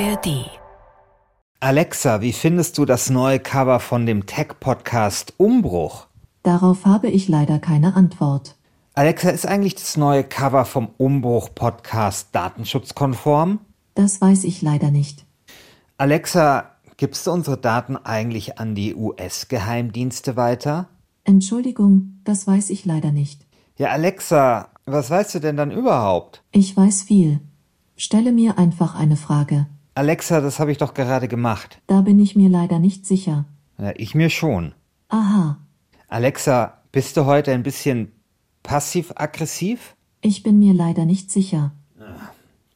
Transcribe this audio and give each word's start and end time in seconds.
ARD. 0.00 0.50
Alexa, 1.60 2.20
wie 2.20 2.32
findest 2.32 2.78
du 2.78 2.84
das 2.84 3.10
neue 3.10 3.38
Cover 3.38 3.78
von 3.78 4.06
dem 4.06 4.26
Tech-Podcast 4.26 5.34
Umbruch? 5.36 6.08
Darauf 6.42 6.84
habe 6.84 7.08
ich 7.08 7.28
leider 7.28 7.60
keine 7.60 7.94
Antwort. 7.94 8.56
Alexa, 8.94 9.30
ist 9.30 9.46
eigentlich 9.46 9.76
das 9.76 9.96
neue 9.96 10.24
Cover 10.24 10.64
vom 10.64 10.88
Umbruch-Podcast 10.96 12.30
datenschutzkonform? 12.32 13.60
Das 13.94 14.20
weiß 14.20 14.42
ich 14.44 14.62
leider 14.62 14.90
nicht. 14.90 15.26
Alexa, 15.96 16.72
gibst 16.96 17.24
du 17.28 17.30
unsere 17.30 17.56
Daten 17.56 17.96
eigentlich 17.96 18.58
an 18.58 18.74
die 18.74 18.96
US-Geheimdienste 18.96 20.34
weiter? 20.34 20.88
Entschuldigung, 21.22 22.18
das 22.24 22.48
weiß 22.48 22.70
ich 22.70 22.84
leider 22.84 23.12
nicht. 23.12 23.46
Ja, 23.76 23.90
Alexa, 23.90 24.70
was 24.86 25.08
weißt 25.08 25.36
du 25.36 25.38
denn 25.38 25.56
dann 25.56 25.70
überhaupt? 25.70 26.42
Ich 26.50 26.76
weiß 26.76 27.02
viel. 27.02 27.38
Stelle 27.96 28.32
mir 28.32 28.58
einfach 28.58 28.96
eine 28.96 29.16
Frage. 29.16 29.68
Alexa, 29.94 30.40
das 30.40 30.58
habe 30.58 30.72
ich 30.72 30.78
doch 30.78 30.94
gerade 30.94 31.28
gemacht. 31.28 31.80
Da 31.86 32.00
bin 32.00 32.18
ich 32.18 32.34
mir 32.34 32.48
leider 32.48 32.78
nicht 32.78 33.06
sicher. 33.06 33.44
Ja, 33.78 33.92
ich 33.96 34.14
mir 34.14 34.30
schon. 34.30 34.74
Aha, 35.08 35.58
Alexa, 36.08 36.78
bist 36.92 37.16
du 37.16 37.26
heute 37.26 37.52
ein 37.52 37.62
bisschen 37.62 38.12
passiv-aggressiv? 38.62 39.94
ich 40.20 40.42
bin 40.42 40.58
mir 40.58 40.72
leider 40.72 41.04
nicht 41.04 41.30
sicher. 41.30 41.72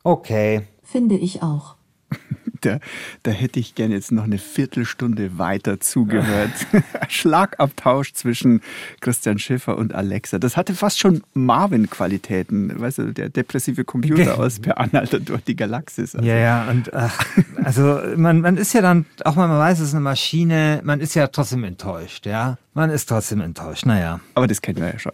Okay. 0.04 0.66
Finde 0.82 1.16
ich 1.16 1.42
auch. 1.42 1.76
Da, 2.60 2.78
da 3.22 3.30
hätte 3.30 3.60
ich 3.60 3.74
gern 3.74 3.90
jetzt 3.90 4.12
noch 4.12 4.24
eine 4.24 4.38
Viertelstunde 4.38 5.38
weiter 5.38 5.80
zugehört. 5.80 6.50
Schlagabtausch 7.08 8.12
zwischen 8.12 8.60
Christian 9.00 9.38
Schiffer 9.38 9.76
und 9.76 9.94
Alexa. 9.94 10.38
Das 10.38 10.56
hatte 10.56 10.74
fast 10.74 10.98
schon 10.98 11.22
Marvin-Qualitäten. 11.34 12.80
Weißt 12.80 12.98
du, 12.98 13.12
der 13.12 13.28
depressive 13.28 13.84
Computer 13.84 14.38
aus 14.38 14.60
Per 14.60 14.78
Anhalter 14.78 15.20
durch 15.20 15.44
die 15.44 15.56
Galaxis. 15.56 16.14
Also, 16.14 16.26
Ja, 16.26 16.36
ja, 16.36 16.70
und 16.70 16.92
ach, 16.92 17.18
also 17.62 18.00
man, 18.16 18.40
man 18.40 18.56
ist 18.56 18.72
ja 18.72 18.82
dann, 18.82 19.06
auch 19.24 19.36
wenn 19.36 19.48
man 19.48 19.58
weiß, 19.58 19.80
es 19.80 19.88
ist 19.88 19.94
eine 19.94 20.02
Maschine, 20.02 20.80
man 20.84 21.00
ist 21.00 21.14
ja 21.14 21.26
trotzdem 21.28 21.64
enttäuscht, 21.64 22.26
ja. 22.26 22.58
Man 22.74 22.90
ist 22.90 23.08
trotzdem 23.08 23.40
enttäuscht, 23.40 23.86
naja. 23.86 24.20
Aber 24.34 24.46
das 24.46 24.62
kennen 24.62 24.78
wir 24.78 24.92
ja 24.92 24.98
schon. 24.98 25.12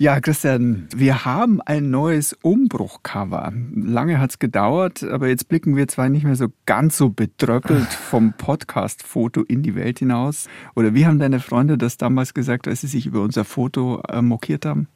Ja, 0.00 0.18
Christian, 0.18 0.88
wir 0.96 1.26
haben 1.26 1.60
ein 1.60 1.90
neues 1.90 2.32
Umbruchcover. 2.40 3.52
Lange 3.74 4.18
hat's 4.18 4.38
gedauert, 4.38 5.02
aber 5.02 5.28
jetzt 5.28 5.46
blicken 5.50 5.76
wir 5.76 5.88
zwar 5.88 6.08
nicht 6.08 6.24
mehr 6.24 6.36
so 6.36 6.46
ganz 6.64 6.96
so 6.96 7.10
bedröppelt 7.10 7.86
vom 8.08 8.32
Podcast-Foto 8.32 9.42
in 9.42 9.62
die 9.62 9.74
Welt 9.74 9.98
hinaus. 9.98 10.48
Oder 10.74 10.94
wie 10.94 11.04
haben 11.04 11.18
deine 11.18 11.38
Freunde 11.38 11.76
das 11.76 11.98
damals 11.98 12.32
gesagt, 12.32 12.66
als 12.66 12.80
sie 12.80 12.86
sich 12.86 13.04
über 13.04 13.20
unser 13.20 13.44
Foto 13.44 14.00
äh, 14.08 14.22
mokiert 14.22 14.64
haben? 14.64 14.88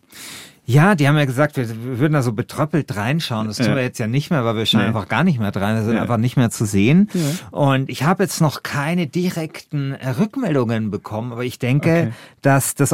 Ja, 0.66 0.94
die 0.94 1.06
haben 1.06 1.16
ja 1.18 1.26
gesagt, 1.26 1.58
wir, 1.58 1.68
wir 1.68 1.98
würden 1.98 2.14
da 2.14 2.22
so 2.22 2.32
betröppelt 2.32 2.96
reinschauen. 2.96 3.48
Das 3.48 3.58
tun 3.58 3.66
Ja. 3.66 3.76
wir 3.76 3.82
jetzt 3.82 3.98
ja 3.98 4.06
nicht 4.06 4.30
mehr, 4.30 4.44
weil 4.46 4.56
wir 4.56 4.64
schauen 4.64 4.80
Nee. 4.80 4.86
einfach 4.86 5.08
gar 5.08 5.22
nicht 5.22 5.38
mehr 5.38 5.54
rein. 5.54 5.76
Das 5.76 5.84
sind 5.84 5.96
Ja. 5.96 6.02
einfach 6.02 6.16
nicht 6.16 6.36
mehr 6.38 6.50
zu 6.50 6.64
sehen. 6.64 7.10
Ja. 7.12 7.20
Und 7.58 7.90
ich 7.90 8.02
habe 8.04 8.22
jetzt 8.22 8.40
noch 8.40 8.62
keine 8.62 9.06
direkten 9.06 9.92
äh, 9.92 10.08
Rückmeldungen 10.10 10.90
bekommen, 10.90 11.32
aber 11.32 11.44
ich 11.44 11.58
denke, 11.58 11.90
Okay. 11.90 12.12
dass 12.40 12.74
das 12.74 12.92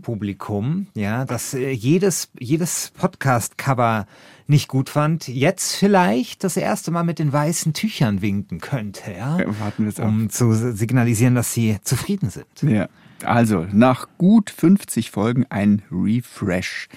Operettenpublikum, 0.00 0.88
ja, 0.94 1.24
dass 1.24 1.54
äh, 1.54 1.70
jedes, 1.70 2.28
jedes 2.38 2.92
Podcast-Cover 2.98 4.06
nicht 4.46 4.68
gut 4.68 4.90
fand, 4.90 5.26
jetzt 5.26 5.74
vielleicht 5.74 6.44
das 6.44 6.56
erste 6.56 6.90
Mal 6.90 7.02
mit 7.02 7.18
den 7.18 7.32
weißen 7.32 7.72
Tüchern 7.72 8.22
winken 8.22 8.60
könnte, 8.60 9.10
ja, 9.10 9.38
Ja, 9.40 9.46
warten 9.60 9.84
wir 9.84 9.88
es 9.88 9.98
um 9.98 10.30
zu 10.30 10.52
signalisieren, 10.52 11.34
dass 11.34 11.52
sie 11.52 11.78
zufrieden 11.82 12.30
sind. 12.30 12.46
Ja, 12.62 12.88
also 13.24 13.66
nach 13.72 14.08
gut 14.18 14.50
50 14.50 15.10
Folgen 15.10 15.46
ein 15.48 15.82
Refresh. 15.90 16.88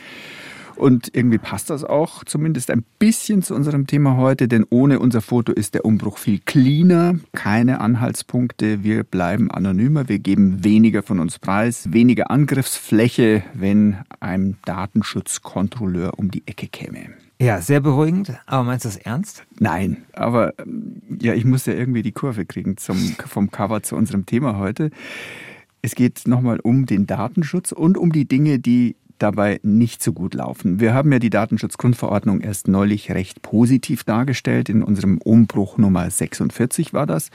Und 0.80 1.14
irgendwie 1.14 1.40
passt 1.40 1.70
das 1.70 1.84
auch 1.84 2.24
zumindest 2.24 2.72
ein 2.72 2.86
bisschen 3.00 3.42
zu 3.42 3.54
unserem 3.54 3.86
Thema 3.86 4.16
heute, 4.16 4.48
denn 4.48 4.66
ohne 4.70 5.00
unser 5.00 5.20
Foto 5.20 5.52
ist 5.52 5.74
der 5.74 5.84
Umbruch 5.84 6.18
viel 6.18 6.40
cleaner, 6.40 7.16
keine 7.34 7.82
Anhaltspunkte, 7.82 8.82
wir 8.82 9.04
bleiben 9.04 9.52
anonymer, 9.52 10.08
wir 10.08 10.20
geben 10.20 10.64
weniger 10.64 11.04
von 11.04 11.20
uns 11.20 11.38
preis, 11.38 11.92
weniger 11.92 12.32
Angriffsfläche, 12.32 13.44
wenn 13.54 13.98
ein 14.22 14.56
Datenschutzkontrolleur 14.64 16.18
um 16.18 16.32
die 16.32 16.44
Ecke 16.46 16.68
käme. 16.68 17.10
Ja, 17.42 17.60
sehr 17.62 17.82
beruhigend, 17.82 18.40
aber 18.46 18.64
meinst 18.64 18.86
du 18.86 18.90
das 18.90 18.98
ernst? 18.98 19.44
Nein, 19.60 20.06
aber 20.14 20.54
ähm, 20.60 21.02
ja, 21.22 21.34
ich 21.34 21.44
muss 21.44 21.66
ja 21.66 21.74
irgendwie 21.74 22.04
die 22.04 22.14
Kurve 22.14 22.46
kriegen 22.46 22.78
zum, 22.78 22.98
vom 22.98 23.52
Cover 23.52 23.84
zu 23.84 23.98
unserem 23.98 24.26
Thema 24.26 24.58
heute. 24.58 24.92
Es 25.82 25.96
geht 25.96 26.28
nochmal 26.28 26.60
um 26.60 26.86
den 26.86 27.08
Datenschutz 27.08 27.72
und 27.72 27.98
um 27.98 28.12
die 28.12 28.28
Dinge, 28.28 28.60
die 28.60 28.96
dabei 29.18 29.60
nicht 29.64 30.02
so 30.02 30.14
gut 30.14 30.34
laufen. 30.34 30.80
Wir 30.80 30.94
haben 30.94 31.12
ja 31.12 31.20
die 31.20 31.30
Datenschutzgrundverordnung 31.30 32.42
erst 32.42 32.68
neulich 32.68 33.12
recht 33.12 33.42
positiv 33.42 34.04
dargestellt. 34.04 34.70
In 34.70 34.84
unserem 34.84 35.18
Umbruch 35.20 35.78
Nummer 35.78 36.10
46 36.10 36.94
war 36.94 37.06
das. 37.06 37.30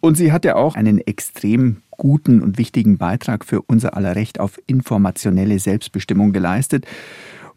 Und 0.00 0.16
sie 0.16 0.32
hat 0.32 0.44
ja 0.44 0.56
auch 0.56 0.74
einen 0.74 0.98
extrem 0.98 1.78
guten 1.90 2.42
und 2.42 2.58
wichtigen 2.58 2.98
Beitrag 2.98 3.44
für 3.44 3.62
unser 3.62 3.96
aller 3.96 4.14
Recht 4.14 4.40
auf 4.40 4.58
informationelle 4.66 5.58
Selbstbestimmung 5.58 6.32
geleistet. 6.32 6.86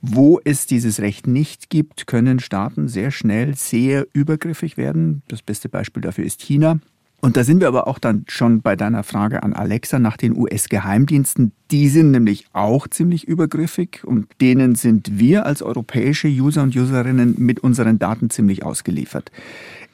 Wo 0.02 0.40
es 0.44 0.66
dieses 0.66 1.02
Recht 1.02 1.28
nicht 1.28 1.70
gibt, 1.70 2.08
können 2.08 2.40
Staaten 2.40 2.88
sehr 2.88 3.12
schnell 3.12 3.56
sehr 3.56 4.08
übergriffig 4.14 4.78
werden. 4.78 5.24
Das 5.28 5.42
beste 5.42 5.68
Beispiel 5.68 6.02
dafür 6.02 6.24
ist 6.24 6.42
China. 6.42 6.80
Und 7.22 7.35
da 7.35 7.44
sind 7.44 7.59
wir 7.59 7.68
aber 7.68 7.88
auch 7.88 8.00
dann 8.00 8.24
schon 8.28 8.62
bei 8.62 8.75
deiner 8.75 9.03
Frage 9.03 9.44
an 9.44 9.53
Alexa 9.53 10.00
nach 10.00 10.16
den 10.16 10.38
US-Geheimdiensten. 10.38 11.52
Die 11.69 11.90
sind 11.90 12.12
nämlich 12.12 12.46
auch 12.53 12.88
ziemlich 12.88 13.28
übergriffig 13.28 14.02
und 14.06 14.28
denen 14.40 14.75
sind 14.75 15.19
wir 15.19 15.46
als 15.46 15.62
europäische 15.62 16.30
User 16.30 16.63
und 16.63 16.75
Userinnen 16.75 17.35
mit 17.38 17.59
unseren 17.59 18.00
Daten 18.00 18.30
ziemlich 18.30 18.63
ausgeliefert. 18.63 19.31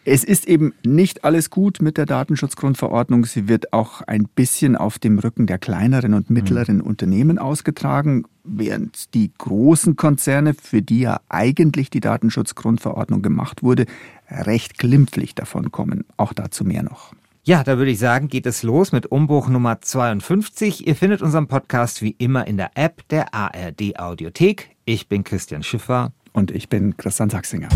Es 0.07 0.23
ist 0.23 0.47
eben 0.47 0.75
nicht 0.85 1.23
alles 1.23 1.49
gut 1.49 1.81
mit 1.81 1.97
der 1.97 2.05
Datenschutzgrundverordnung. 2.05 3.25
Sie 3.25 3.47
wird 3.47 3.73
auch 3.73 4.01
ein 4.01 4.27
bisschen 4.35 4.75
auf 4.75 4.99
dem 4.99 5.17
Rücken 5.17 5.47
der 5.47 5.57
kleineren 5.57 6.13
und 6.13 6.29
mittleren 6.29 6.79
Unternehmen 6.79 7.39
ausgetragen, 7.39 8.25
während 8.43 9.15
die 9.15 9.31
großen 9.35 9.95
Konzerne, 9.95 10.53
für 10.53 10.83
die 10.83 10.99
ja 10.99 11.21
eigentlich 11.27 11.89
die 11.89 12.01
Datenschutzgrundverordnung 12.01 13.23
gemacht 13.23 13.63
wurde, 13.63 13.87
recht 14.29 14.77
glimpflich 14.77 15.33
davon 15.33 15.71
kommen. 15.71 16.05
Auch 16.17 16.33
dazu 16.33 16.63
mehr 16.63 16.83
noch. 16.83 17.13
Ja, 17.43 17.63
da 17.63 17.79
würde 17.79 17.89
ich 17.89 17.99
sagen, 17.99 18.27
geht 18.27 18.45
es 18.45 18.61
los 18.61 18.91
mit 18.91 19.07
Umbruch 19.07 19.49
Nummer 19.49 19.81
52. 19.81 20.85
Ihr 20.85 20.95
findet 20.95 21.23
unseren 21.23 21.47
Podcast 21.47 22.03
wie 22.03 22.15
immer 22.19 22.45
in 22.45 22.57
der 22.57 22.71
App 22.75 23.07
der 23.09 23.33
ARD 23.33 23.97
Audiothek. 23.97 24.75
Ich 24.85 25.07
bin 25.07 25.23
Christian 25.23 25.63
Schiffer. 25.63 26.11
Und 26.31 26.51
ich 26.51 26.69
bin 26.69 26.95
Christian 26.97 27.29
Sachsinger. 27.31 27.69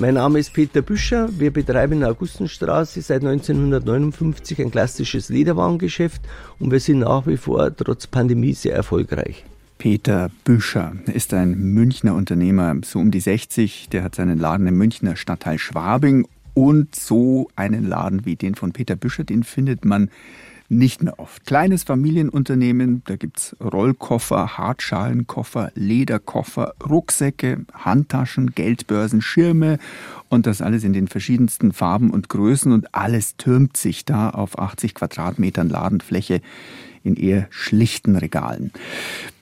Mein 0.00 0.14
Name 0.14 0.38
ist 0.38 0.54
Peter 0.54 0.80
Büscher. 0.80 1.28
Wir 1.38 1.50
betreiben 1.50 1.92
in 1.92 2.00
der 2.00 2.08
Augustenstraße 2.08 3.02
seit 3.02 3.22
1959 3.22 4.58
ein 4.62 4.70
klassisches 4.70 5.28
Lederwarengeschäft 5.28 6.22
und 6.58 6.70
wir 6.70 6.80
sind 6.80 7.00
nach 7.00 7.26
wie 7.26 7.36
vor 7.36 7.76
trotz 7.76 8.06
Pandemie 8.06 8.54
sehr 8.54 8.74
erfolgreich. 8.74 9.44
Peter 9.76 10.30
Büscher 10.44 10.94
ist 11.12 11.34
ein 11.34 11.50
Münchner 11.50 12.14
Unternehmer, 12.14 12.76
so 12.82 12.98
um 12.98 13.10
die 13.10 13.20
60. 13.20 13.90
Der 13.90 14.02
hat 14.02 14.14
seinen 14.14 14.38
Laden 14.38 14.66
im 14.68 14.78
Münchner 14.78 15.16
Stadtteil 15.16 15.58
Schwabing. 15.58 16.26
Und 16.54 16.94
so 16.94 17.50
einen 17.54 17.86
Laden 17.86 18.24
wie 18.24 18.36
den 18.36 18.54
von 18.54 18.72
Peter 18.72 18.96
Büscher, 18.96 19.24
den 19.24 19.44
findet 19.44 19.84
man 19.84 20.08
nicht 20.70 21.02
mehr 21.02 21.18
oft. 21.18 21.44
Kleines 21.44 21.82
Familienunternehmen, 21.82 23.02
da 23.06 23.16
gibt's 23.16 23.56
Rollkoffer, 23.60 24.56
Hartschalenkoffer, 24.56 25.72
Lederkoffer, 25.74 26.74
Rucksäcke, 26.88 27.66
Handtaschen, 27.74 28.52
Geldbörsen, 28.54 29.20
Schirme 29.20 29.78
und 30.28 30.46
das 30.46 30.62
alles 30.62 30.84
in 30.84 30.92
den 30.92 31.08
verschiedensten 31.08 31.72
Farben 31.72 32.10
und 32.10 32.28
Größen 32.28 32.70
und 32.70 32.94
alles 32.94 33.36
türmt 33.36 33.76
sich 33.76 34.04
da 34.04 34.30
auf 34.30 34.58
80 34.58 34.94
Quadratmetern 34.94 35.68
Ladenfläche 35.68 36.40
in 37.02 37.16
eher 37.16 37.46
schlichten 37.50 38.16
Regalen. 38.16 38.72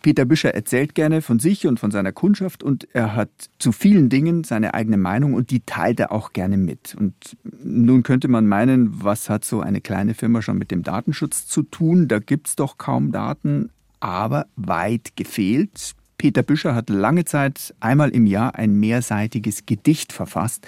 Peter 0.02 0.24
Büscher 0.24 0.54
erzählt 0.54 0.94
gerne 0.94 1.22
von 1.22 1.38
sich 1.38 1.66
und 1.66 1.80
von 1.80 1.90
seiner 1.90 2.12
Kundschaft 2.12 2.62
und 2.62 2.88
er 2.92 3.14
hat 3.14 3.30
zu 3.58 3.72
vielen 3.72 4.08
Dingen 4.08 4.44
seine 4.44 4.74
eigene 4.74 4.96
Meinung 4.96 5.34
und 5.34 5.50
die 5.50 5.60
teilt 5.60 6.00
er 6.00 6.12
auch 6.12 6.32
gerne 6.32 6.56
mit. 6.56 6.94
Und 6.98 7.14
nun 7.62 8.02
könnte 8.04 8.28
man 8.28 8.46
meinen, 8.46 9.02
was 9.02 9.28
hat 9.28 9.44
so 9.44 9.60
eine 9.60 9.80
kleine 9.80 10.14
Firma 10.14 10.40
schon 10.40 10.58
mit 10.58 10.70
dem 10.70 10.82
Datenschutz 10.82 11.46
zu 11.46 11.62
tun? 11.62 12.08
Da 12.08 12.20
gibt's 12.20 12.56
doch 12.56 12.78
kaum 12.78 13.12
Daten, 13.12 13.70
aber 14.00 14.46
weit 14.56 15.16
gefehlt. 15.16 15.94
Peter 16.16 16.42
Büscher 16.42 16.74
hat 16.74 16.90
lange 16.90 17.24
Zeit 17.24 17.74
einmal 17.78 18.10
im 18.10 18.26
Jahr 18.26 18.56
ein 18.56 18.74
mehrseitiges 18.74 19.66
Gedicht 19.66 20.12
verfasst, 20.12 20.66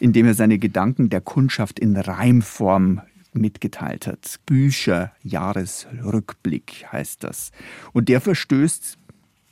in 0.00 0.12
dem 0.12 0.26
er 0.26 0.34
seine 0.34 0.58
Gedanken 0.58 1.08
der 1.08 1.22
Kundschaft 1.22 1.78
in 1.78 1.96
Reimform 1.96 3.00
mitgeteilt 3.32 4.06
hat. 4.06 4.40
Bücher 4.46 5.12
Jahresrückblick 5.22 6.86
heißt 6.90 7.24
das. 7.24 7.50
Und 7.92 8.08
der 8.08 8.20
verstößt 8.20 8.98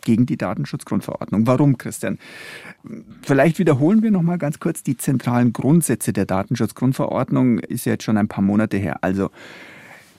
gegen 0.02 0.26
die 0.26 0.36
Datenschutzgrundverordnung. 0.36 1.46
Warum, 1.46 1.78
Christian? 1.78 2.18
Vielleicht 3.22 3.58
wiederholen 3.58 4.02
wir 4.02 4.10
noch 4.10 4.22
mal 4.22 4.38
ganz 4.38 4.58
kurz 4.58 4.82
die 4.82 4.96
zentralen 4.96 5.52
Grundsätze 5.52 6.12
der 6.12 6.26
Datenschutzgrundverordnung. 6.26 7.58
Ist 7.58 7.86
ja 7.86 7.92
jetzt 7.92 8.04
schon 8.04 8.16
ein 8.16 8.28
paar 8.28 8.42
Monate 8.42 8.76
her. 8.76 8.98
Also, 9.02 9.30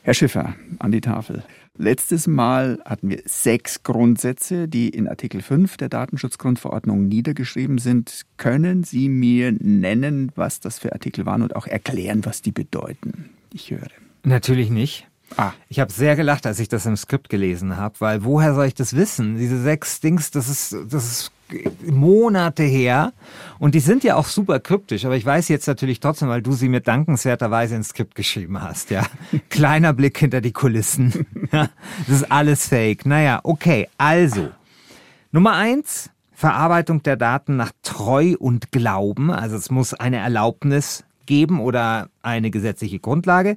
Herr 0.03 0.13
Schiffer, 0.13 0.55
an 0.79 0.91
die 0.91 1.01
Tafel. 1.01 1.43
Letztes 1.77 2.27
Mal 2.27 2.79
hatten 2.85 3.09
wir 3.09 3.21
sechs 3.25 3.81
Grundsätze, 3.83 4.67
die 4.67 4.89
in 4.89 5.07
Artikel 5.07 5.41
5 5.41 5.77
der 5.77 5.89
Datenschutzgrundverordnung 5.89 7.07
niedergeschrieben 7.07 7.77
sind. 7.77 8.23
Können 8.37 8.83
Sie 8.83 9.09
mir 9.09 9.51
nennen, 9.51 10.31
was 10.35 10.59
das 10.59 10.79
für 10.79 10.91
Artikel 10.93 11.25
waren 11.25 11.41
und 11.41 11.55
auch 11.55 11.67
erklären, 11.67 12.25
was 12.25 12.41
die 12.41 12.51
bedeuten? 12.51 13.29
Ich 13.53 13.71
höre. 13.71 13.87
Natürlich 14.23 14.69
nicht. 14.69 15.07
Ah. 15.37 15.51
Ich 15.69 15.79
habe 15.79 15.91
sehr 15.91 16.15
gelacht, 16.15 16.45
als 16.45 16.59
ich 16.59 16.67
das 16.67 16.85
im 16.85 16.97
Skript 16.97 17.29
gelesen 17.29 17.77
habe, 17.77 17.95
weil 17.99 18.23
woher 18.23 18.53
soll 18.53 18.65
ich 18.65 18.73
das 18.73 18.95
wissen? 18.95 19.37
Diese 19.37 19.61
sechs 19.61 19.99
Dings, 19.99 20.31
das 20.31 20.49
ist, 20.49 20.75
das 20.89 21.05
ist 21.05 21.31
Monate 21.85 22.63
her 22.63 23.13
und 23.59 23.75
die 23.75 23.79
sind 23.79 24.03
ja 24.03 24.15
auch 24.15 24.25
super 24.25 24.59
kryptisch, 24.59 25.05
aber 25.05 25.15
ich 25.17 25.25
weiß 25.25 25.49
jetzt 25.49 25.67
natürlich 25.67 25.99
trotzdem, 25.99 26.29
weil 26.29 26.41
du 26.41 26.53
sie 26.53 26.69
mir 26.69 26.79
dankenswerterweise 26.79 27.75
ins 27.75 27.89
Skript 27.89 28.15
geschrieben 28.15 28.61
hast, 28.61 28.89
ja. 28.89 29.05
Kleiner 29.49 29.93
Blick 29.93 30.17
hinter 30.17 30.41
die 30.41 30.53
Kulissen. 30.53 31.25
das 31.51 31.69
ist 32.07 32.31
alles 32.31 32.67
fake. 32.67 33.05
Naja, 33.05 33.41
okay, 33.43 33.87
also. 33.97 34.49
Nummer 35.31 35.53
eins, 35.53 36.09
Verarbeitung 36.33 37.03
der 37.03 37.17
Daten 37.17 37.55
nach 37.55 37.71
Treu 37.83 38.35
und 38.37 38.71
Glauben. 38.71 39.31
Also 39.31 39.55
es 39.55 39.69
muss 39.71 39.93
eine 39.93 40.17
Erlaubnis 40.17 41.05
geben 41.31 41.61
oder 41.61 42.09
eine 42.21 42.51
gesetzliche 42.51 42.99
Grundlage. 42.99 43.55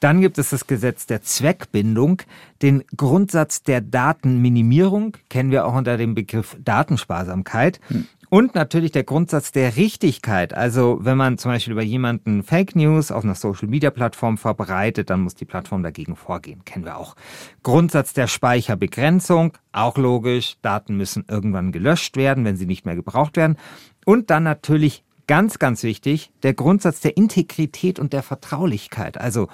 Dann 0.00 0.22
gibt 0.22 0.38
es 0.38 0.48
das 0.48 0.66
Gesetz 0.66 1.04
der 1.04 1.20
Zweckbindung, 1.20 2.22
den 2.62 2.82
Grundsatz 2.96 3.62
der 3.62 3.82
Datenminimierung, 3.82 5.18
kennen 5.28 5.50
wir 5.50 5.66
auch 5.66 5.74
unter 5.74 5.98
dem 5.98 6.14
Begriff 6.14 6.56
Datensparsamkeit. 6.64 7.78
Hm. 7.88 8.06
Und 8.30 8.54
natürlich 8.54 8.92
der 8.92 9.02
Grundsatz 9.02 9.52
der 9.52 9.76
Richtigkeit. 9.76 10.54
Also 10.54 11.00
wenn 11.02 11.18
man 11.18 11.36
zum 11.36 11.50
Beispiel 11.50 11.72
über 11.72 11.82
jemanden 11.82 12.42
Fake 12.42 12.76
News 12.76 13.10
auf 13.10 13.24
einer 13.24 13.34
Social-Media-Plattform 13.34 14.38
verbreitet, 14.38 15.10
dann 15.10 15.20
muss 15.20 15.34
die 15.34 15.44
Plattform 15.44 15.82
dagegen 15.82 16.16
vorgehen. 16.16 16.64
Kennen 16.64 16.84
wir 16.86 16.96
auch. 16.96 17.16
Grundsatz 17.64 18.14
der 18.14 18.28
Speicherbegrenzung, 18.28 19.58
auch 19.72 19.98
logisch. 19.98 20.56
Daten 20.62 20.96
müssen 20.96 21.24
irgendwann 21.28 21.72
gelöscht 21.72 22.16
werden, 22.16 22.44
wenn 22.44 22.56
sie 22.56 22.66
nicht 22.66 22.86
mehr 22.86 22.94
gebraucht 22.94 23.36
werden. 23.36 23.56
Und 24.06 24.30
dann 24.30 24.44
natürlich 24.44 25.02
ganz, 25.30 25.60
ganz 25.60 25.84
wichtig, 25.84 26.32
der 26.42 26.54
Grundsatz 26.54 27.00
der 27.02 27.16
Integrität 27.16 28.00
und 28.00 28.12
der 28.12 28.24
Vertraulichkeit. 28.24 29.16
Also 29.16 29.46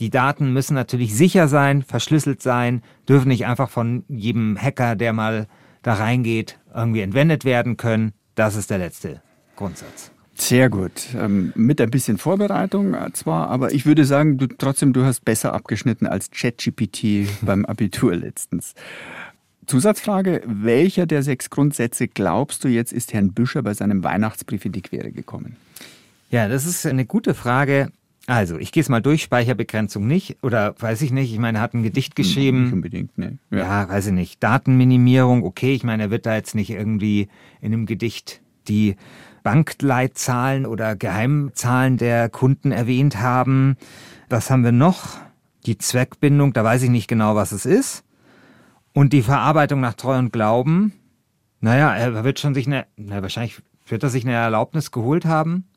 die 0.00 0.08
Daten 0.08 0.54
müssen 0.54 0.72
natürlich 0.72 1.14
sicher 1.14 1.48
sein, 1.48 1.82
verschlüsselt 1.82 2.40
sein, 2.40 2.80
dürfen 3.06 3.28
nicht 3.28 3.44
einfach 3.44 3.68
von 3.68 4.04
jedem 4.08 4.56
Hacker, 4.56 4.96
der 4.96 5.12
mal 5.12 5.46
da 5.82 5.92
reingeht, 5.92 6.58
irgendwie 6.74 7.02
entwendet 7.02 7.44
werden 7.44 7.76
können. 7.76 8.14
Das 8.36 8.56
ist 8.56 8.70
der 8.70 8.78
letzte 8.78 9.20
Grundsatz. 9.54 10.12
Sehr 10.32 10.70
gut. 10.70 11.08
Ähm, 11.14 11.52
mit 11.54 11.78
ein 11.82 11.90
bisschen 11.90 12.16
Vorbereitung 12.16 12.96
zwar, 13.12 13.50
aber 13.50 13.74
ich 13.74 13.84
würde 13.84 14.06
sagen, 14.06 14.38
du 14.38 14.46
trotzdem, 14.46 14.94
du 14.94 15.04
hast 15.04 15.26
besser 15.26 15.52
abgeschnitten 15.52 16.06
als 16.06 16.30
ChatGPT 16.30 17.28
beim 17.42 17.66
Abitur 17.66 18.16
letztens. 18.16 18.72
Zusatzfrage, 19.68 20.42
welcher 20.46 21.06
der 21.06 21.22
sechs 21.22 21.50
Grundsätze 21.50 22.08
glaubst 22.08 22.64
du 22.64 22.68
jetzt 22.68 22.92
ist 22.92 23.12
Herrn 23.12 23.32
Büscher 23.32 23.62
bei 23.62 23.74
seinem 23.74 24.02
Weihnachtsbrief 24.02 24.64
in 24.64 24.72
die 24.72 24.82
Quere 24.82 25.12
gekommen? 25.12 25.56
Ja, 26.30 26.48
das 26.48 26.66
ist 26.66 26.86
eine 26.86 27.04
gute 27.04 27.34
Frage. 27.34 27.92
Also, 28.26 28.58
ich 28.58 28.72
gehe 28.72 28.82
es 28.82 28.88
mal 28.88 29.00
durch, 29.00 29.22
Speicherbegrenzung 29.22 30.06
nicht. 30.06 30.36
Oder 30.42 30.74
weiß 30.78 31.02
ich 31.02 31.12
nicht, 31.12 31.32
ich 31.32 31.38
meine, 31.38 31.58
er 31.58 31.60
hat 31.62 31.74
ein 31.74 31.82
Gedicht 31.82 32.10
hm, 32.10 32.14
geschrieben. 32.16 32.64
Nicht 32.64 32.72
unbedingt, 32.72 33.18
ne. 33.18 33.38
Ja. 33.50 33.58
ja, 33.58 33.88
weiß 33.88 34.06
ich 34.06 34.12
nicht. 34.12 34.42
Datenminimierung, 34.42 35.44
okay, 35.44 35.74
ich 35.74 35.84
meine, 35.84 36.04
er 36.04 36.10
wird 36.10 36.26
da 36.26 36.34
jetzt 36.34 36.54
nicht 36.54 36.70
irgendwie 36.70 37.28
in 37.60 37.72
einem 37.72 37.86
Gedicht 37.86 38.40
die 38.68 38.96
Bankleitzahlen 39.42 40.66
oder 40.66 40.96
Geheimzahlen 40.96 41.96
der 41.96 42.28
Kunden 42.28 42.72
erwähnt 42.72 43.20
haben. 43.20 43.76
Was 44.28 44.50
haben 44.50 44.64
wir 44.64 44.72
noch? 44.72 45.18
Die 45.64 45.78
Zweckbindung, 45.78 46.52
da 46.52 46.64
weiß 46.64 46.82
ich 46.82 46.90
nicht 46.90 47.08
genau, 47.08 47.34
was 47.34 47.52
es 47.52 47.64
ist. 47.64 48.04
Und 48.92 49.12
die 49.12 49.22
Verarbeitung 49.22 49.80
nach 49.80 49.94
Treu 49.94 50.18
und 50.18 50.32
Glauben. 50.32 50.92
Naja, 51.60 51.94
er 51.94 52.24
wird 52.24 52.38
schon 52.38 52.54
sich 52.54 52.66
eine, 52.66 52.86
na, 52.96 53.22
wahrscheinlich 53.22 53.60
wird 53.86 54.02
er 54.02 54.10
sich 54.10 54.24
eine 54.24 54.34
Erlaubnis 54.34 54.90
geholt 54.90 55.24
haben. 55.24 55.68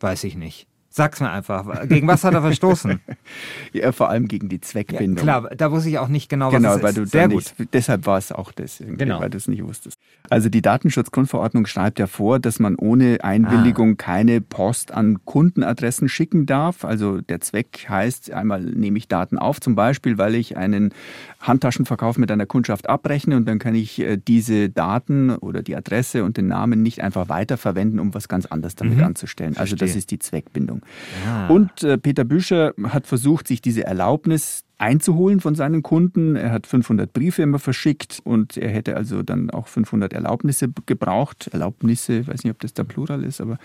Weiß 0.00 0.24
ich 0.24 0.36
nicht. 0.36 0.69
Sag's 0.92 1.20
mir 1.20 1.30
einfach. 1.30 1.86
Gegen 1.88 2.08
was 2.08 2.24
hat 2.24 2.34
er 2.34 2.42
verstoßen? 2.42 2.98
ja, 3.72 3.92
vor 3.92 4.08
allem 4.08 4.26
gegen 4.26 4.48
die 4.48 4.60
Zweckbindung. 4.60 5.24
Ja, 5.24 5.40
klar, 5.40 5.56
da 5.56 5.70
wusste 5.70 5.88
ich 5.88 5.98
auch 5.98 6.08
nicht 6.08 6.28
genau, 6.28 6.50
genau 6.50 6.70
was 6.70 6.76
es 6.78 6.82
weil 6.82 6.94
Du 6.94 7.06
Sehr 7.06 7.28
gut. 7.28 7.54
Nicht, 7.58 7.72
deshalb 7.72 8.06
war 8.06 8.18
es 8.18 8.32
auch 8.32 8.50
das, 8.50 8.82
genau. 8.84 9.20
weil 9.20 9.30
du 9.30 9.36
es 9.36 9.46
nicht 9.46 9.62
wusstest. 9.62 10.00
Also 10.30 10.48
die 10.48 10.62
Datenschutzgrundverordnung 10.62 11.66
schreibt 11.66 12.00
ja 12.00 12.08
vor, 12.08 12.40
dass 12.40 12.58
man 12.58 12.74
ohne 12.74 13.22
Einwilligung 13.22 13.92
ah. 13.92 13.94
keine 13.98 14.40
Post 14.40 14.90
an 14.92 15.24
Kundenadressen 15.24 16.08
schicken 16.08 16.46
darf. 16.46 16.84
Also 16.84 17.20
der 17.20 17.40
Zweck 17.40 17.86
heißt, 17.88 18.32
einmal 18.32 18.60
nehme 18.60 18.98
ich 18.98 19.06
Daten 19.06 19.38
auf, 19.38 19.60
zum 19.60 19.76
Beispiel, 19.76 20.18
weil 20.18 20.34
ich 20.34 20.56
einen 20.56 20.92
Handtaschenverkauf 21.40 22.18
mit 22.18 22.32
einer 22.32 22.46
Kundschaft 22.46 22.88
abrechne 22.88 23.36
und 23.36 23.46
dann 23.46 23.60
kann 23.60 23.76
ich 23.76 24.00
äh, 24.00 24.16
diese 24.16 24.70
Daten 24.70 25.30
oder 25.30 25.62
die 25.62 25.76
Adresse 25.76 26.24
und 26.24 26.36
den 26.36 26.48
Namen 26.48 26.82
nicht 26.82 27.00
einfach 27.00 27.28
weiterverwenden, 27.28 28.00
um 28.00 28.12
was 28.12 28.28
ganz 28.28 28.46
anderes 28.46 28.74
damit 28.74 28.98
mhm. 28.98 29.04
anzustellen. 29.04 29.56
Also 29.56 29.76
das 29.76 29.94
ist 29.94 30.10
die 30.10 30.18
Zweckbindung. 30.18 30.79
Ja. 31.24 31.48
Und 31.48 31.82
äh, 31.82 31.98
Peter 31.98 32.24
Büscher 32.24 32.74
hat 32.84 33.06
versucht, 33.06 33.48
sich 33.48 33.60
diese 33.60 33.84
Erlaubnis 33.84 34.64
einzuholen 34.80 35.40
von 35.40 35.54
seinen 35.54 35.82
Kunden. 35.82 36.36
Er 36.36 36.52
hat 36.52 36.66
500 36.66 37.12
Briefe 37.12 37.42
immer 37.42 37.58
verschickt 37.58 38.20
und 38.24 38.56
er 38.56 38.70
hätte 38.70 38.96
also 38.96 39.22
dann 39.22 39.50
auch 39.50 39.68
500 39.68 40.14
Erlaubnisse 40.14 40.70
gebraucht. 40.86 41.50
Erlaubnisse, 41.52 42.20
ich 42.20 42.28
weiß 42.28 42.44
nicht, 42.44 42.52
ob 42.52 42.60
das 42.60 42.72
der 42.72 42.84
Plural 42.84 43.22
ist, 43.22 43.42
aber 43.42 43.58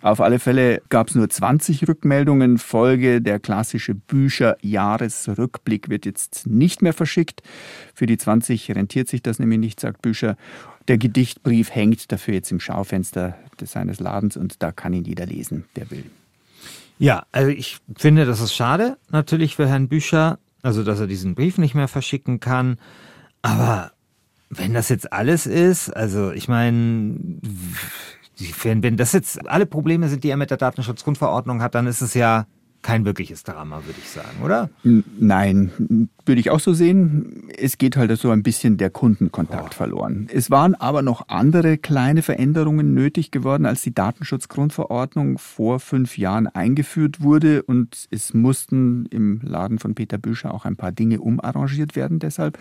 auf 0.00 0.20
alle 0.20 0.38
Fälle 0.38 0.80
gab 0.88 1.08
es 1.08 1.16
nur 1.16 1.28
20 1.28 1.88
Rückmeldungen. 1.88 2.58
Folge 2.58 3.20
der 3.20 3.40
klassische 3.40 3.96
Bücher-Jahresrückblick 3.96 5.88
wird 5.88 6.06
jetzt 6.06 6.46
nicht 6.46 6.82
mehr 6.82 6.92
verschickt. 6.92 7.42
Für 7.92 8.06
die 8.06 8.16
20 8.16 8.70
rentiert 8.76 9.08
sich 9.08 9.22
das 9.22 9.40
nämlich 9.40 9.58
nicht, 9.58 9.80
sagt 9.80 10.02
Bücher. 10.02 10.36
Der 10.86 10.98
Gedichtbrief 10.98 11.74
hängt 11.74 12.12
dafür 12.12 12.34
jetzt 12.34 12.52
im 12.52 12.60
Schaufenster 12.60 13.36
seines 13.62 13.98
Ladens 13.98 14.36
und 14.36 14.62
da 14.62 14.70
kann 14.70 14.92
ihn 14.92 15.04
jeder 15.04 15.26
lesen, 15.26 15.64
der 15.76 15.90
will. 15.90 16.04
Ja, 17.00 17.24
also 17.32 17.48
ich 17.48 17.78
finde, 17.96 18.26
das 18.26 18.42
ist 18.42 18.54
schade 18.54 18.98
natürlich 19.08 19.56
für 19.56 19.66
Herrn 19.66 19.88
Bücher, 19.88 20.38
also 20.60 20.84
dass 20.84 21.00
er 21.00 21.06
diesen 21.06 21.34
Brief 21.34 21.56
nicht 21.56 21.74
mehr 21.74 21.88
verschicken 21.88 22.40
kann. 22.40 22.76
Aber 23.40 23.92
wenn 24.50 24.74
das 24.74 24.90
jetzt 24.90 25.10
alles 25.10 25.46
ist, 25.46 25.88
also 25.96 26.30
ich 26.30 26.46
meine, 26.46 27.18
wenn 28.36 28.98
das 28.98 29.14
jetzt 29.14 29.48
alle 29.48 29.64
Probleme 29.64 30.10
sind, 30.10 30.24
die 30.24 30.28
er 30.28 30.36
mit 30.36 30.50
der 30.50 30.58
Datenschutzgrundverordnung 30.58 31.62
hat, 31.62 31.74
dann 31.74 31.86
ist 31.86 32.02
es 32.02 32.12
ja 32.12 32.46
kein 32.82 33.04
wirkliches 33.04 33.44
Drama, 33.44 33.82
würde 33.84 33.98
ich 33.98 34.08
sagen, 34.08 34.42
oder? 34.42 34.70
Nein, 34.82 36.08
würde 36.24 36.40
ich 36.40 36.50
auch 36.50 36.60
so 36.60 36.72
sehen. 36.72 37.50
Es 37.58 37.76
geht 37.76 37.96
halt 37.96 38.16
so 38.18 38.30
ein 38.30 38.42
bisschen 38.42 38.78
der 38.78 38.88
Kundenkontakt 38.88 39.72
oh. 39.72 39.76
verloren. 39.76 40.28
Es 40.32 40.50
waren 40.50 40.74
aber 40.74 41.02
noch 41.02 41.28
andere 41.28 41.76
kleine 41.76 42.22
Veränderungen 42.22 42.94
nötig 42.94 43.30
geworden, 43.30 43.66
als 43.66 43.82
die 43.82 43.94
Datenschutzgrundverordnung 43.94 45.38
vor 45.38 45.78
fünf 45.78 46.16
Jahren 46.16 46.46
eingeführt 46.46 47.20
wurde. 47.20 47.62
Und 47.62 48.08
es 48.10 48.32
mussten 48.32 49.06
im 49.06 49.40
Laden 49.42 49.78
von 49.78 49.94
Peter 49.94 50.18
Büscher 50.18 50.54
auch 50.54 50.64
ein 50.64 50.76
paar 50.76 50.92
Dinge 50.92 51.20
umarrangiert 51.20 51.96
werden 51.96 52.18
deshalb. 52.18 52.58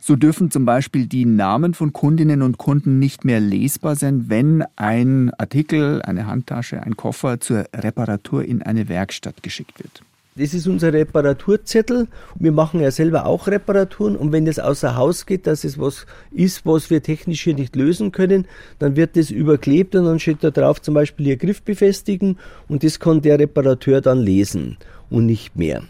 So 0.00 0.16
dürfen 0.16 0.50
zum 0.50 0.64
Beispiel 0.64 1.06
die 1.06 1.24
Namen 1.24 1.74
von 1.74 1.92
Kundinnen 1.92 2.42
und 2.42 2.58
Kunden 2.58 2.98
nicht 2.98 3.24
mehr 3.24 3.40
lesbar 3.40 3.96
sein, 3.96 4.28
wenn 4.28 4.64
ein 4.76 5.32
Artikel, 5.38 6.02
eine 6.02 6.26
Handtasche, 6.26 6.82
ein 6.82 6.96
Koffer 6.96 7.40
zur 7.40 7.64
Reparatur 7.74 8.44
in 8.44 8.62
eine 8.62 8.88
Werkstatt 8.88 9.42
geschickt 9.42 9.61
geschickt 9.62 9.78
wird. 9.78 10.02
Das 10.34 10.54
ist 10.54 10.66
unser 10.66 10.94
Reparaturzettel. 10.94 12.08
Wir 12.36 12.52
machen 12.52 12.80
ja 12.80 12.90
selber 12.90 13.26
auch 13.26 13.48
Reparaturen 13.48 14.16
und 14.16 14.32
wenn 14.32 14.46
das 14.46 14.58
außer 14.58 14.96
Haus 14.96 15.26
geht, 15.26 15.46
dass 15.46 15.62
es 15.62 15.78
was 15.78 16.06
ist, 16.30 16.64
was 16.64 16.88
wir 16.88 17.02
technisch 17.02 17.42
hier 17.42 17.54
nicht 17.54 17.76
lösen 17.76 18.12
können, 18.12 18.46
dann 18.78 18.96
wird 18.96 19.16
das 19.16 19.30
überklebt 19.30 19.94
und 19.94 20.06
dann 20.06 20.18
steht 20.18 20.42
da 20.42 20.50
drauf 20.50 20.80
zum 20.80 20.94
Beispiel 20.94 21.26
hier 21.26 21.36
Griff 21.36 21.60
befestigen 21.62 22.38
und 22.66 22.82
das 22.82 22.98
kann 22.98 23.20
der 23.20 23.38
Reparateur 23.38 24.00
dann 24.00 24.20
lesen 24.20 24.78
und 25.10 25.26
nicht 25.26 25.54
mehr. 25.54 25.82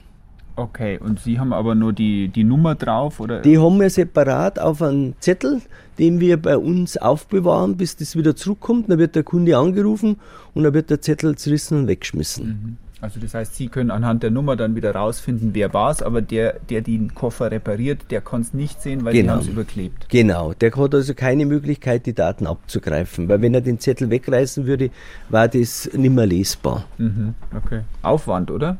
Okay, 0.57 0.99
und 0.99 1.21
Sie 1.21 1.39
haben 1.39 1.53
aber 1.53 1.75
nur 1.75 1.93
die, 1.93 2.29
die 2.29 2.45
Nummer 2.45 2.75
drauf, 2.75 3.21
oder? 3.21 3.41
Die 3.41 3.59
haben 3.59 3.81
wir 3.81 3.89
separat 3.89 4.59
auf 4.59 4.83
einen 4.83 5.15
Zettel, 5.21 5.63
den 5.99 6.21
wir 6.21 6.37
bei 6.37 6.59
uns 6.59 6.97
aufbewahren, 6.97 7.77
bis 7.77 7.97
das 7.97 8.17
wieder 8.17 8.37
zurückkommt. 8.37 8.91
Dann 8.91 8.99
wird 8.99 9.15
der 9.15 9.23
Kunde 9.23 9.57
angerufen 9.57 10.17
und 10.53 10.65
dann 10.65 10.75
wird 10.75 10.91
der 10.91 11.01
Zettel 11.01 11.37
zerrissen 11.37 11.79
und 11.79 11.87
weggeschmissen. 11.87 12.47
Mhm. 12.47 12.77
Also 13.03 13.19
das 13.19 13.35
heißt, 13.35 13.57
Sie 13.57 13.67
können 13.67 13.91
anhand 13.91 14.23
der 14.23 14.31
Nummer 14.31 14.55
dann 14.55 14.77
wieder 14.77 14.95
rausfinden, 14.95 15.51
wer 15.55 15.75
war 15.75 15.91
es, 15.91 16.03
aber 16.03 16.23
der, 16.23 16.61
der 16.71 16.83
den 16.83 17.15
Koffer 17.17 17.51
repariert, 17.51 18.13
der 18.13 18.21
kann 18.21 18.43
es 18.43 18.55
nicht 18.55 18.81
sehen, 18.81 19.05
weil 19.05 19.13
genau. 19.13 19.25
die 19.25 19.31
haben 19.31 19.41
es 19.41 19.49
überklebt. 19.49 20.09
Genau, 20.09 20.53
der 20.53 20.71
hat 20.77 20.95
also 20.95 21.13
keine 21.13 21.45
Möglichkeit, 21.45 22.07
die 22.07 22.13
Daten 22.13 22.47
abzugreifen, 22.47 23.29
weil 23.29 23.43
wenn 23.43 23.55
er 23.55 23.61
den 23.61 23.81
Zettel 23.81 24.09
wegreißen 24.09 24.67
würde, 24.67 24.91
war 25.31 25.49
das 25.49 25.91
nicht 25.93 26.15
mehr 26.15 26.27
lesbar. 26.27 26.85
Mhm, 26.99 27.35
okay. 27.57 27.81
Aufwand, 28.03 28.53
oder? 28.53 28.77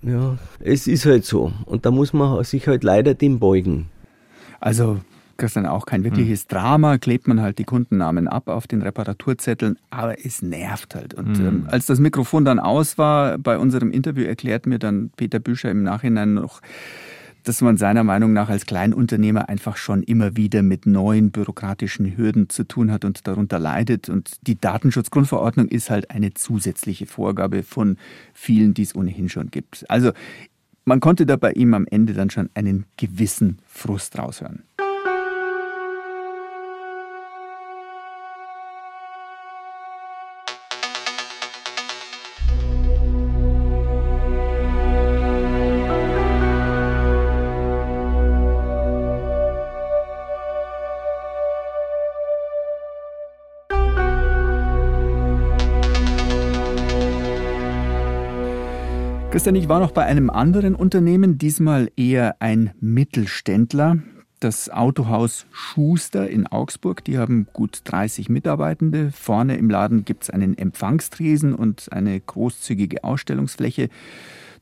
Ja, 0.00 0.38
es 0.60 0.86
ist 0.86 1.04
halt 1.04 1.24
so. 1.24 1.52
Und 1.64 1.86
da 1.86 1.90
muss 1.90 2.12
man 2.12 2.44
sich 2.44 2.68
halt 2.68 2.84
leider 2.84 3.14
dem 3.14 3.40
beugen. 3.40 3.88
Also 4.60 5.00
Christian, 5.38 5.66
auch 5.66 5.86
kein 5.86 6.04
wirkliches 6.04 6.44
mhm. 6.44 6.48
Drama, 6.48 6.98
klebt 6.98 7.28
man 7.28 7.40
halt 7.40 7.58
die 7.58 7.64
Kundennamen 7.64 8.28
ab 8.28 8.48
auf 8.48 8.66
den 8.66 8.82
Reparaturzetteln, 8.82 9.78
aber 9.90 10.24
es 10.24 10.42
nervt 10.42 10.94
halt. 10.94 11.14
Und 11.14 11.38
mhm. 11.38 11.46
ähm, 11.46 11.68
als 11.70 11.86
das 11.86 12.00
Mikrofon 12.00 12.44
dann 12.44 12.58
aus 12.58 12.98
war, 12.98 13.38
bei 13.38 13.56
unserem 13.56 13.90
Interview 13.90 14.24
erklärt 14.24 14.66
mir 14.66 14.78
dann 14.78 15.10
Peter 15.16 15.38
Büscher 15.38 15.70
im 15.70 15.82
Nachhinein 15.82 16.34
noch, 16.34 16.60
dass 17.44 17.62
man 17.62 17.76
seiner 17.78 18.04
Meinung 18.04 18.32
nach 18.32 18.50
als 18.50 18.66
Kleinunternehmer 18.66 19.48
einfach 19.48 19.76
schon 19.76 20.02
immer 20.02 20.36
wieder 20.36 20.62
mit 20.62 20.86
neuen 20.86 21.30
bürokratischen 21.30 22.16
Hürden 22.16 22.50
zu 22.50 22.64
tun 22.64 22.90
hat 22.90 23.04
und 23.04 23.26
darunter 23.26 23.58
leidet. 23.58 24.08
Und 24.08 24.46
die 24.46 24.60
Datenschutzgrundverordnung 24.60 25.68
ist 25.68 25.88
halt 25.88 26.10
eine 26.10 26.34
zusätzliche 26.34 27.06
Vorgabe 27.06 27.62
von 27.62 27.96
vielen, 28.34 28.74
die 28.74 28.82
es 28.82 28.94
ohnehin 28.94 29.28
schon 29.28 29.50
gibt. 29.50 29.88
Also 29.88 30.12
man 30.84 31.00
konnte 31.00 31.26
da 31.26 31.36
bei 31.36 31.52
ihm 31.52 31.74
am 31.74 31.86
Ende 31.88 32.12
dann 32.12 32.30
schon 32.30 32.50
einen 32.54 32.84
gewissen 32.96 33.58
Frust 33.66 34.18
raushören. 34.18 34.64
Christian, 59.38 59.54
ich 59.54 59.68
war 59.68 59.78
noch 59.78 59.92
bei 59.92 60.04
einem 60.04 60.30
anderen 60.30 60.74
Unternehmen, 60.74 61.38
diesmal 61.38 61.92
eher 61.94 62.42
ein 62.42 62.72
Mittelständler. 62.80 63.98
Das 64.40 64.68
Autohaus 64.68 65.46
Schuster 65.52 66.28
in 66.28 66.48
Augsburg, 66.48 67.04
die 67.04 67.18
haben 67.18 67.46
gut 67.52 67.82
30 67.84 68.30
Mitarbeitende. 68.30 69.12
Vorne 69.12 69.56
im 69.56 69.70
Laden 69.70 70.04
gibt 70.04 70.24
es 70.24 70.30
einen 70.30 70.58
Empfangstresen 70.58 71.54
und 71.54 71.92
eine 71.92 72.18
großzügige 72.18 73.04
Ausstellungsfläche. 73.04 73.90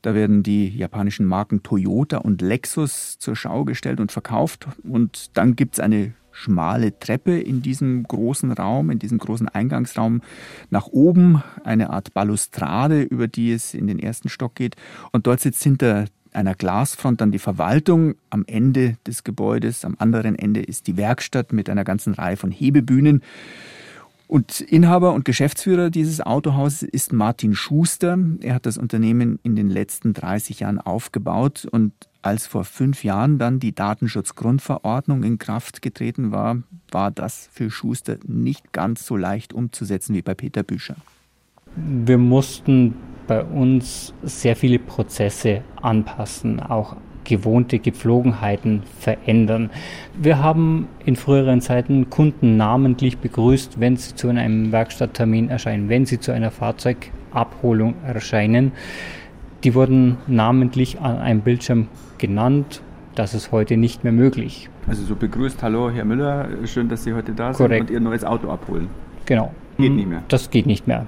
Da 0.03 0.13
werden 0.13 0.43
die 0.43 0.69
japanischen 0.69 1.25
Marken 1.25 1.63
Toyota 1.63 2.17
und 2.17 2.43
Lexus 2.43 3.17
zur 3.17 3.35
Schau 3.35 3.65
gestellt 3.65 3.99
und 3.99 4.11
verkauft. 4.11 4.67
Und 4.83 5.35
dann 5.35 5.55
gibt 5.55 5.73
es 5.73 5.79
eine 5.79 6.13
schmale 6.37 6.97
Treppe 6.99 7.39
in 7.39 7.61
diesem 7.61 8.03
großen 8.03 8.51
Raum, 8.51 8.91
in 8.91 8.99
diesem 8.99 9.17
großen 9.17 9.49
Eingangsraum 9.49 10.21
nach 10.69 10.87
oben, 10.87 11.41
eine 11.63 11.89
Art 11.89 12.13
Balustrade, 12.13 13.01
über 13.01 13.27
die 13.27 13.51
es 13.51 13.73
in 13.73 13.87
den 13.87 13.97
ersten 13.97 14.29
Stock 14.29 14.53
geht. 14.53 14.75
Und 15.11 15.25
dort 15.25 15.39
sitzt 15.39 15.63
hinter 15.63 16.05
einer 16.33 16.53
Glasfront 16.53 17.21
dann 17.21 17.31
die 17.31 17.39
Verwaltung. 17.39 18.15
Am 18.29 18.43
Ende 18.45 18.97
des 19.07 19.23
Gebäudes, 19.23 19.83
am 19.83 19.95
anderen 19.97 20.35
Ende 20.35 20.61
ist 20.61 20.85
die 20.85 20.95
Werkstatt 20.95 21.53
mit 21.53 21.69
einer 21.69 21.83
ganzen 21.83 22.13
Reihe 22.13 22.37
von 22.37 22.51
Hebebühnen. 22.51 23.23
Und 24.27 24.59
Inhaber 24.59 25.13
und 25.13 25.23
Geschäftsführer 25.23 25.89
dieses 25.89 26.19
Autohauses 26.19 26.83
ist 26.83 27.13
Martin 27.13 27.55
Schuster. 27.55 28.19
Er 28.41 28.55
hat 28.55 28.65
das 28.65 28.77
Unternehmen 28.77 29.39
in 29.41 29.55
den 29.55 29.69
letzten 29.69 30.13
30 30.13 30.59
Jahren 30.59 30.79
aufgebaut 30.79 31.65
und 31.71 31.93
als 32.21 32.45
vor 32.45 32.65
fünf 32.65 33.05
Jahren 33.05 33.39
dann 33.39 33.61
die 33.61 33.73
Datenschutzgrundverordnung 33.73 35.23
in 35.23 35.37
Kraft 35.37 35.81
getreten 35.81 36.31
war, 36.33 36.57
war 36.91 37.09
das 37.09 37.47
für 37.53 37.71
Schuster 37.71 38.17
nicht 38.27 38.73
ganz 38.73 39.05
so 39.05 39.15
leicht 39.15 39.53
umzusetzen 39.53 40.13
wie 40.13 40.21
bei 40.21 40.33
Peter 40.33 40.63
Büscher. 40.63 40.97
Wir 41.77 42.17
mussten 42.17 42.95
bei 43.27 43.43
uns 43.43 44.13
sehr 44.23 44.57
viele 44.57 44.79
Prozesse 44.79 45.63
anpassen, 45.81 46.59
auch 46.59 46.97
gewohnte 47.27 47.77
Gepflogenheiten 47.77 48.81
verändern. 48.99 49.69
Wir 50.17 50.41
haben 50.41 50.87
in 51.05 51.15
früheren 51.15 51.61
Zeiten 51.61 52.09
Kunden 52.09 52.57
namentlich 52.57 53.17
begrüßt, 53.19 53.79
wenn 53.79 53.97
sie 53.97 54.15
zu 54.15 54.29
einem 54.29 54.71
Werkstatttermin 54.71 55.49
erscheinen, 55.49 55.89
wenn 55.89 56.05
sie 56.05 56.19
zu 56.19 56.31
einer 56.31 56.49
Fahrzeugabholung 56.49 57.95
erscheinen. 58.05 58.71
Die 59.63 59.75
wurden 59.75 60.17
namentlich 60.27 60.99
an 61.01 61.17
einem 61.17 61.41
Bildschirm 61.41 61.87
genannt. 62.17 62.81
Das 63.15 63.33
ist 63.33 63.51
heute 63.51 63.77
nicht 63.77 64.03
mehr 64.03 64.13
möglich. 64.13 64.69
Also 64.87 65.03
so 65.03 65.15
begrüßt, 65.15 65.61
hallo 65.61 65.91
Herr 65.91 66.05
Müller, 66.05 66.47
schön, 66.65 66.87
dass 66.87 67.03
Sie 67.03 67.13
heute 67.13 67.33
da 67.33 67.51
Korrekt. 67.51 67.87
sind 67.87 67.89
und 67.89 67.93
Ihr 67.93 67.99
neues 67.99 68.23
Auto 68.23 68.49
abholen. 68.49 68.87
Genau. 69.25 69.53
Geht 69.77 69.91
nicht 69.91 70.07
mehr. 70.07 70.23
Das 70.29 70.49
geht 70.49 70.65
nicht 70.65 70.87
mehr. 70.87 71.05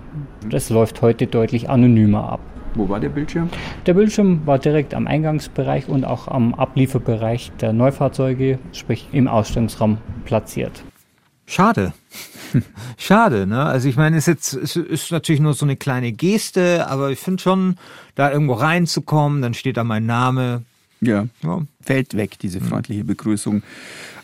Das 0.49 0.69
läuft 0.69 1.01
heute 1.01 1.25
deutlich 1.27 1.69
anonymer 1.69 2.33
ab. 2.33 2.39
Wo 2.75 2.87
war 2.87 2.99
der 2.99 3.09
Bildschirm? 3.09 3.49
Der 3.85 3.93
Bildschirm 3.93 4.45
war 4.45 4.59
direkt 4.59 4.93
am 4.93 5.07
Eingangsbereich 5.07 5.87
und 5.87 6.05
auch 6.05 6.27
am 6.27 6.53
Ablieferbereich 6.53 7.51
der 7.59 7.73
Neufahrzeuge, 7.73 8.59
sprich 8.73 9.07
im 9.11 9.27
Ausstellungsraum 9.27 9.97
platziert. 10.25 10.83
Schade. 11.45 11.93
Schade, 12.97 13.47
ne? 13.47 13.65
Also 13.65 13.89
ich 13.89 13.95
meine, 13.95 14.17
es 14.17 14.27
ist 14.27 14.53
jetzt 14.53 14.53
es 14.53 14.75
ist 14.75 15.11
natürlich 15.11 15.41
nur 15.41 15.53
so 15.53 15.65
eine 15.65 15.77
kleine 15.77 16.11
Geste, 16.11 16.87
aber 16.87 17.09
ich 17.09 17.19
finde 17.19 17.41
schon, 17.41 17.75
da 18.15 18.31
irgendwo 18.31 18.53
reinzukommen, 18.53 19.41
dann 19.41 19.53
steht 19.55 19.77
da 19.77 19.83
mein 19.83 20.05
Name. 20.05 20.63
Ja, 21.01 21.27
ja. 21.43 21.61
fällt 21.81 22.17
weg, 22.17 22.39
diese 22.39 22.59
freundliche 22.59 23.05
Begrüßung. 23.05 23.63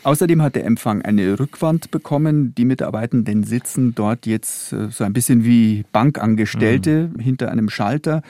Außerdem 0.02 0.42
hat 0.42 0.56
der 0.56 0.66
Empfang 0.66 1.02
eine 1.02 1.38
Rückwand 1.38 1.90
bekommen. 1.90 2.54
Die 2.54 2.64
Mitarbeitenden 2.64 3.44
sitzen 3.44 3.94
dort 3.94 4.26
jetzt 4.26 4.72
äh, 4.72 4.90
so 4.90 5.04
ein 5.04 5.12
bisschen 5.12 5.44
wie 5.44 5.84
Bankangestellte 5.92 7.10
mhm. 7.14 7.20
hinter 7.20 7.50
einem 7.50 7.70
Schalter. 7.70 8.22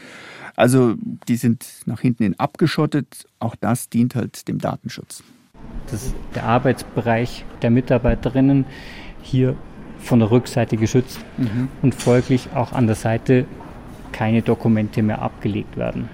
Also 0.54 0.94
die 1.28 1.36
sind 1.36 1.66
nach 1.86 2.00
hinten 2.00 2.22
hin 2.22 2.38
abgeschottet. 2.38 3.26
Auch 3.40 3.56
das 3.56 3.88
dient 3.88 4.14
halt 4.14 4.48
dem 4.48 4.58
Datenschutz. 4.58 5.22
Das 5.90 6.06
ist 6.06 6.14
der 6.34 6.44
Arbeitsbereich 6.44 7.44
der 7.62 7.70
Mitarbeiterinnen 7.70 8.64
hier 9.22 9.56
von 9.98 10.20
der 10.20 10.30
Rückseite 10.30 10.76
geschützt 10.76 11.18
mhm. 11.36 11.68
und 11.82 11.94
folglich 11.94 12.48
auch 12.54 12.72
an 12.72 12.86
der 12.86 12.96
Seite 12.96 13.44
keine 14.12 14.42
Dokumente 14.42 15.02
mehr 15.02 15.20
abgelegt 15.20 15.76
werden. 15.76 16.08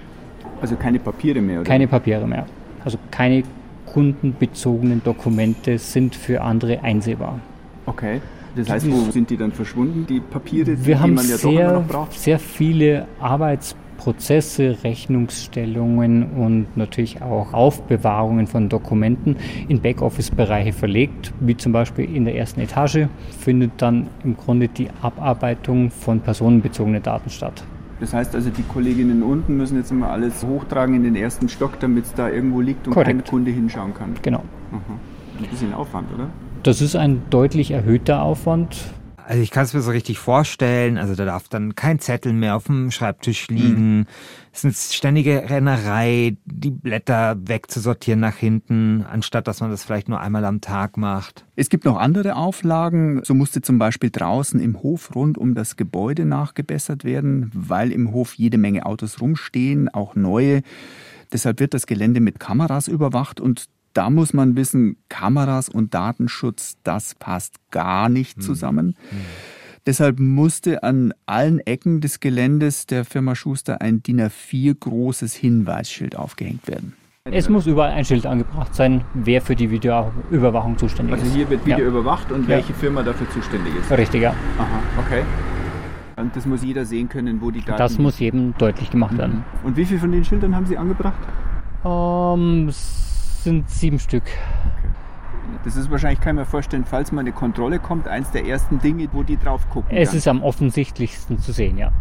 Also 0.63 0.77
keine 0.77 0.97
Papiere 0.97 1.41
mehr, 1.41 1.59
oder? 1.59 1.69
Keine 1.69 1.87
Papiere 1.89 2.25
mehr. 2.25 2.45
Also 2.85 2.97
keine 3.11 3.43
kundenbezogenen 3.85 5.03
Dokumente 5.03 5.77
sind 5.77 6.15
für 6.15 6.39
andere 6.41 6.81
einsehbar. 6.81 7.41
Okay. 7.85 8.21
Das 8.55 8.69
heißt, 8.69 8.89
wo 8.89 9.11
sind 9.11 9.29
die 9.29 9.35
dann 9.35 9.51
verschwunden, 9.51 10.05
die 10.07 10.21
Papiere, 10.21 10.67
Wir 10.67 10.77
die 10.77 10.95
haben 10.95 11.15
man 11.15 11.27
ja 11.27 11.35
sehr, 11.35 11.51
doch 11.51 11.51
immer 11.51 11.73
noch 11.81 11.87
braucht? 11.87 12.13
sehr 12.13 12.39
viele 12.39 13.07
Arbeitsprozesse, 13.19 14.77
Rechnungsstellungen 14.85 16.31
und 16.31 16.77
natürlich 16.77 17.21
auch 17.21 17.51
Aufbewahrungen 17.53 18.47
von 18.47 18.69
Dokumenten 18.69 19.35
in 19.67 19.81
Backoffice-Bereiche 19.81 20.71
verlegt, 20.71 21.33
wie 21.41 21.57
zum 21.57 21.73
Beispiel 21.73 22.05
in 22.15 22.23
der 22.23 22.37
ersten 22.37 22.61
Etage 22.61 23.07
findet 23.37 23.71
dann 23.79 24.07
im 24.23 24.37
Grunde 24.37 24.69
die 24.69 24.87
Abarbeitung 25.01 25.91
von 25.91 26.21
personenbezogenen 26.21 27.03
Daten 27.03 27.29
statt. 27.29 27.65
Das 28.03 28.11
heißt 28.13 28.35
also, 28.35 28.49
die 28.49 28.63
Kolleginnen 28.63 29.23
unten 29.23 29.55
müssen 29.55 29.77
jetzt 29.77 29.89
immer 29.89 30.09
alles 30.09 30.43
hochtragen 30.43 30.93
in 30.93 31.03
den 31.05 31.15
ersten 31.15 31.47
Stock, 31.47 31.79
damit 31.79 32.03
es 32.03 32.13
da 32.13 32.27
irgendwo 32.27 32.59
liegt 32.59 32.85
und 32.85 32.95
Korrekt. 32.95 33.11
kein 33.11 33.23
Kunde 33.23 33.49
hinschauen 33.51 33.93
kann. 33.93 34.15
Genau. 34.21 34.43
Aha. 34.73 35.39
Ein 35.39 35.49
bisschen 35.49 35.73
Aufwand, 35.73 36.13
oder? 36.13 36.27
Das 36.63 36.81
ist 36.81 36.97
ein 36.97 37.21
deutlich 37.29 37.71
erhöhter 37.71 38.21
Aufwand. 38.21 38.75
Also 39.25 39.41
ich 39.41 39.51
kann 39.51 39.63
es 39.63 39.73
mir 39.73 39.81
so 39.81 39.91
richtig 39.91 40.19
vorstellen. 40.19 40.97
Also 40.97 41.15
da 41.15 41.25
darf 41.25 41.47
dann 41.47 41.75
kein 41.75 41.99
Zettel 41.99 42.33
mehr 42.33 42.55
auf 42.55 42.65
dem 42.65 42.91
Schreibtisch 42.91 43.47
liegen. 43.47 43.99
Mhm. 43.99 44.05
Es 44.51 44.59
ist 44.59 44.65
eine 44.65 44.73
ständige 44.73 45.49
Rennerei, 45.49 46.37
die 46.45 46.71
Blätter 46.71 47.37
wegzusortieren 47.39 48.19
nach 48.19 48.35
hinten, 48.35 49.03
anstatt 49.09 49.47
dass 49.47 49.61
man 49.61 49.71
das 49.71 49.83
vielleicht 49.83 50.09
nur 50.09 50.19
einmal 50.19 50.45
am 50.45 50.61
Tag 50.61 50.97
macht. 50.97 51.45
Es 51.55 51.69
gibt 51.69 51.85
noch 51.85 51.97
andere 51.97 52.35
Auflagen. 52.35 53.21
So 53.23 53.33
musste 53.33 53.61
zum 53.61 53.79
Beispiel 53.79 54.09
draußen 54.11 54.59
im 54.59 54.81
Hof 54.83 55.15
rund 55.15 55.37
um 55.37 55.55
das 55.55 55.77
Gebäude 55.77 56.25
nachgebessert 56.25 57.03
werden, 57.03 57.49
weil 57.53 57.91
im 57.91 58.11
Hof 58.11 58.33
jede 58.35 58.57
Menge 58.57 58.85
Autos 58.85 59.21
rumstehen, 59.21 59.89
auch 59.89 60.15
neue. 60.15 60.61
Deshalb 61.31 61.59
wird 61.59 61.73
das 61.73 61.87
Gelände 61.87 62.19
mit 62.19 62.39
Kameras 62.39 62.87
überwacht 62.87 63.39
und 63.39 63.65
da 63.93 64.09
muss 64.09 64.33
man 64.33 64.55
wissen, 64.55 64.97
Kameras 65.09 65.69
und 65.69 65.93
Datenschutz, 65.93 66.77
das 66.83 67.15
passt 67.15 67.55
gar 67.71 68.09
nicht 68.09 68.37
hm. 68.37 68.41
zusammen. 68.41 68.87
Mhm. 68.87 69.17
Deshalb 69.85 70.17
musste 70.19 70.81
an 70.83 71.13
allen 71.25 71.59
Ecken 71.59 71.99
des 71.99 72.21
Geländes 72.21 72.85
der 72.85 73.03
Firma 73.03 73.35
Schuster 73.35 73.81
ein 73.81 74.01
DIN 74.01 74.21
A4 74.21 74.79
großes 74.79 75.33
Hinweisschild 75.35 76.15
aufgehängt 76.15 76.67
werden. 76.67 76.93
Es 77.29 77.49
muss 77.49 77.67
überall 77.67 77.91
ein 77.91 78.03
Schild 78.03 78.25
angebracht 78.25 78.75
sein, 78.75 79.03
wer 79.13 79.41
für 79.41 79.55
die 79.55 79.71
Videoüberwachung 79.71 80.77
zuständig 80.77 81.15
ist. 81.15 81.23
Also 81.23 81.35
hier 81.35 81.49
wird 81.49 81.65
Video 81.65 81.79
ja. 81.79 81.87
überwacht 81.87 82.31
und 82.31 82.43
ja. 82.43 82.49
welche 82.49 82.73
Firma 82.73 83.03
dafür 83.03 83.29
zuständig 83.29 83.73
ist. 83.75 83.91
Richtig, 83.91 84.21
ja. 84.21 84.31
Aha, 84.57 84.79
okay. 84.99 85.23
Und 86.17 86.35
das 86.35 86.45
muss 86.45 86.63
jeder 86.63 86.85
sehen 86.85 87.09
können, 87.09 87.41
wo 87.41 87.49
die 87.49 87.61
Daten. 87.61 87.77
Das 87.77 87.97
muss 87.97 88.19
jedem 88.19 88.53
deutlich 88.57 88.89
gemacht 88.89 89.17
werden. 89.17 89.43
Mhm. 89.61 89.67
Und 89.67 89.77
wie 89.77 89.85
viele 89.85 89.99
von 89.99 90.11
den 90.11 90.23
Schildern 90.23 90.55
haben 90.55 90.65
Sie 90.65 90.77
angebracht? 90.77 91.19
Um, 91.83 92.67
ähm, 92.67 92.69
sind 93.43 93.69
sieben 93.69 93.99
Stück. 93.99 94.23
Das 95.63 95.75
ist 95.75 95.91
wahrscheinlich, 95.91 96.19
kann 96.19 96.35
ich 96.35 96.41
mir 96.41 96.45
vorstellen, 96.45 96.85
falls 96.85 97.11
mal 97.11 97.21
eine 97.21 97.31
Kontrolle 97.31 97.79
kommt, 97.79 98.07
eins 98.07 98.31
der 98.31 98.45
ersten 98.45 98.79
Dinge, 98.79 99.07
wo 99.11 99.23
die 99.23 99.37
drauf 99.37 99.69
gucken. 99.69 99.95
Es 99.95 100.09
kann. 100.09 100.17
ist 100.17 100.27
am 100.27 100.43
offensichtlichsten 100.43 101.39
zu 101.39 101.51
sehen, 101.51 101.77
ja. 101.77 101.91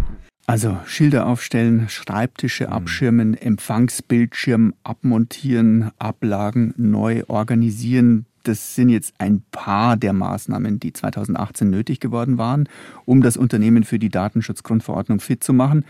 Also 0.46 0.76
Schilder 0.86 1.26
aufstellen, 1.26 1.88
Schreibtische 1.88 2.66
mhm. 2.66 2.72
abschirmen, 2.72 3.34
Empfangsbildschirm 3.34 4.74
abmontieren, 4.82 5.92
Ablagen 5.98 6.74
neu 6.76 7.22
organisieren. 7.28 8.26
das 8.42 8.74
sind 8.74 8.88
jetzt 8.88 9.14
ein 9.18 9.44
paar 9.52 9.96
der 9.96 10.12
Maßnahmen, 10.12 10.80
die 10.80 10.92
2018 10.92 11.70
nötig 11.70 12.00
geworden 12.00 12.38
waren, 12.38 12.68
um 13.04 13.22
das 13.22 13.36
Unternehmen 13.36 13.84
für 13.84 14.00
die 14.00 14.08
Datenschutzgrundverordnung 14.08 15.20
fit 15.20 15.44
zu 15.44 15.52
machen. 15.52 15.84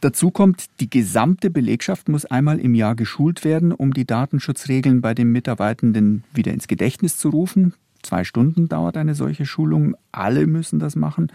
Dazu 0.00 0.30
kommt, 0.30 0.66
die 0.80 0.90
gesamte 0.90 1.50
Belegschaft 1.50 2.08
muss 2.08 2.26
einmal 2.26 2.60
im 2.60 2.74
Jahr 2.74 2.94
geschult 2.94 3.44
werden, 3.44 3.72
um 3.72 3.94
die 3.94 4.06
Datenschutzregeln 4.06 5.00
bei 5.00 5.14
den 5.14 5.32
Mitarbeitenden 5.32 6.24
wieder 6.34 6.52
ins 6.52 6.68
Gedächtnis 6.68 7.16
zu 7.16 7.30
rufen. 7.30 7.74
Zwei 8.02 8.22
Stunden 8.22 8.68
dauert 8.68 8.96
eine 8.96 9.14
solche 9.14 9.46
Schulung. 9.46 9.96
Alle 10.12 10.46
müssen 10.46 10.78
das 10.78 10.96
machen. 10.96 11.32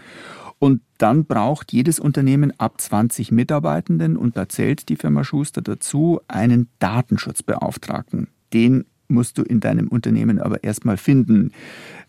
Und 0.58 0.80
dann 0.96 1.24
braucht 1.24 1.72
jedes 1.72 1.98
Unternehmen 1.98 2.52
ab 2.58 2.80
20 2.80 3.32
Mitarbeitenden, 3.32 4.16
und 4.16 4.36
da 4.36 4.48
zählt 4.48 4.88
die 4.88 4.96
Firma 4.96 5.24
Schuster 5.24 5.60
dazu, 5.60 6.20
einen 6.28 6.68
Datenschutzbeauftragten. 6.78 8.28
Den 8.52 8.84
musst 9.12 9.38
du 9.38 9.42
in 9.42 9.60
deinem 9.60 9.88
Unternehmen 9.88 10.40
aber 10.40 10.64
erstmal 10.64 10.96
finden. 10.96 11.52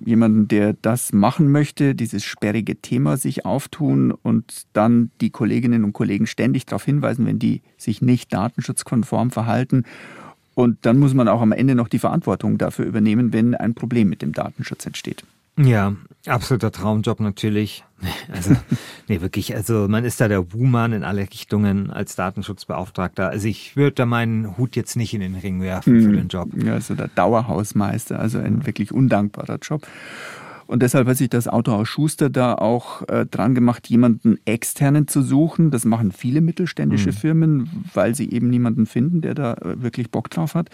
Jemanden, 0.04 0.48
der 0.48 0.74
das 0.82 1.14
machen 1.14 1.52
möchte, 1.52 1.94
dieses 1.96 2.24
sperrige 2.24 2.78
Thema 2.78 3.18
sich 3.18 3.46
auftun 3.46 4.12
und 4.12 4.64
dann 4.74 5.12
die 5.22 5.30
Kolleginnen 5.30 5.84
und 5.84 5.94
Kollegen 5.94 6.26
ständig 6.26 6.66
darauf 6.66 6.84
hinweisen, 6.84 7.26
wenn 7.26 7.40
die 7.40 7.62
sich 7.78 8.02
nicht 8.02 8.34
datenschutzkonform 8.34 9.32
verhalten. 9.32 9.84
Und 10.56 10.78
dann 10.84 11.00
muss 11.00 11.14
man 11.14 11.28
auch 11.28 11.42
am 11.42 11.52
Ende 11.52 11.76
noch 11.76 11.88
die 11.88 12.00
Verantwortung 12.00 12.58
dafür 12.58 12.86
übernehmen, 12.86 13.34
wenn 13.34 13.56
ein 13.56 13.74
Problem 13.74 14.10
mit 14.10 14.22
dem 14.22 14.34
Datenschutz 14.34 14.86
entsteht. 14.86 15.24
Ja, 15.58 15.96
absoluter 16.26 16.72
Traumjob 16.72 17.20
natürlich. 17.20 17.84
Also, 18.34 18.54
nee, 19.08 19.22
wirklich, 19.22 19.56
also 19.56 19.88
man 19.88 20.04
ist 20.04 20.20
da 20.20 20.28
der 20.28 20.42
Buhmann 20.42 20.92
in 20.92 21.06
alle 21.06 21.22
Richtungen 21.22 21.90
als 21.90 22.18
Datenschutzbeauftragter. 22.18 23.30
Also 23.30 23.48
ich 23.48 23.78
würde 23.78 23.94
da 23.94 24.06
meinen 24.06 24.58
Hut 24.58 24.76
jetzt 24.76 24.98
nicht 24.98 25.14
in 25.14 25.22
den 25.22 25.36
Ring 25.36 25.62
werfen 25.62 26.02
für 26.02 26.08
hm. 26.08 26.16
den 26.18 26.28
Job. 26.28 26.50
Ja, 26.62 26.74
also 26.74 26.96
der 26.96 27.08
Dauerhausmeister, 27.08 28.20
also 28.20 28.40
ein 28.40 28.66
wirklich 28.66 28.92
undankbarer 28.92 29.58
Job. 29.62 29.88
Und 30.68 30.82
deshalb 30.82 31.08
hat 31.08 31.18
sich 31.18 31.30
das 31.30 31.48
Autohaus 31.48 31.88
Schuster 31.88 32.30
da 32.30 32.56
auch 32.56 33.08
äh, 33.08 33.26
dran 33.26 33.56
gemacht, 33.56 33.88
jemanden 33.88 34.38
externen 34.46 35.08
zu 35.08 35.22
suchen. 35.22 35.72
Das 35.72 35.86
machen 35.86 36.12
viele 36.12 36.42
mittelständische 36.42 37.10
mhm. 37.10 37.14
Firmen, 37.14 37.86
weil 37.94 38.16
sie 38.16 38.32
eben 38.32 38.50
niemanden 38.50 38.86
finden, 38.86 39.22
der 39.22 39.36
da 39.36 39.54
äh, 39.54 39.82
wirklich 39.82 40.12
Bock 40.12 40.30
drauf 40.30 40.56
hat. 40.56 40.70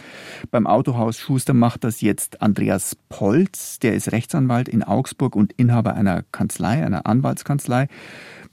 Beim 0.52 0.68
Autohaus 0.68 1.18
Schuster 1.18 1.54
macht 1.54 1.84
das 1.84 2.02
jetzt 2.02 2.42
Andreas 2.42 2.98
Polz. 3.10 3.80
Der 3.80 3.94
ist 3.94 4.12
Rechtsanwalt 4.12 4.70
in 4.70 4.84
Augsburg 4.84 5.36
und 5.36 5.54
Inhaber 5.54 5.96
einer 5.96 6.24
Kanzlei, 6.32 6.86
einer 6.86 7.06
Anwaltskanzlei 7.06 7.88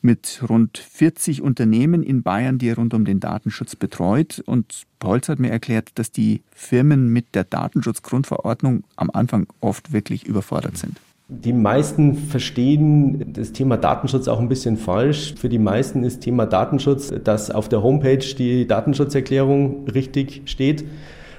mit 0.03 0.43
rund 0.49 0.79
40 0.79 1.43
Unternehmen 1.43 2.03
in 2.03 2.23
Bayern, 2.23 2.59
die 2.59 2.69
er 2.69 2.77
rund 2.77 2.95
um 2.95 3.05
den 3.05 3.21
Datenschutz 3.21 3.77
betreut. 3.77 4.43
Und 4.47 4.85
Polz 4.99 5.29
hat 5.29 5.39
mir 5.39 5.51
erklärt, 5.51 5.91
dass 5.97 6.13
die 6.13 6.43
Firmen 6.53 7.13
mit 7.13 7.35
der 7.35 7.45
Datenschutzgrundverordnung 7.45 8.85
am 8.97 9.11
Anfang 9.11 9.47
oft 9.61 9.93
wirklich 9.93 10.25
überfordert 10.25 10.77
sind. 10.79 10.99
Die 11.29 11.53
meisten 11.53 12.15
verstehen 12.15 13.33
das 13.33 13.51
Thema 13.51 13.77
Datenschutz 13.77 14.29
auch 14.29 14.39
ein 14.39 14.49
bisschen 14.49 14.77
falsch. 14.77 15.35
Für 15.37 15.49
die 15.49 15.59
meisten 15.59 16.05
ist 16.05 16.21
Thema 16.21 16.47
Datenschutz, 16.47 17.13
dass 17.25 17.51
auf 17.51 17.69
der 17.69 17.83
Homepage 17.83 18.19
die 18.19 18.65
Datenschutzerklärung 18.69 19.89
richtig 19.89 20.43
steht 20.45 20.85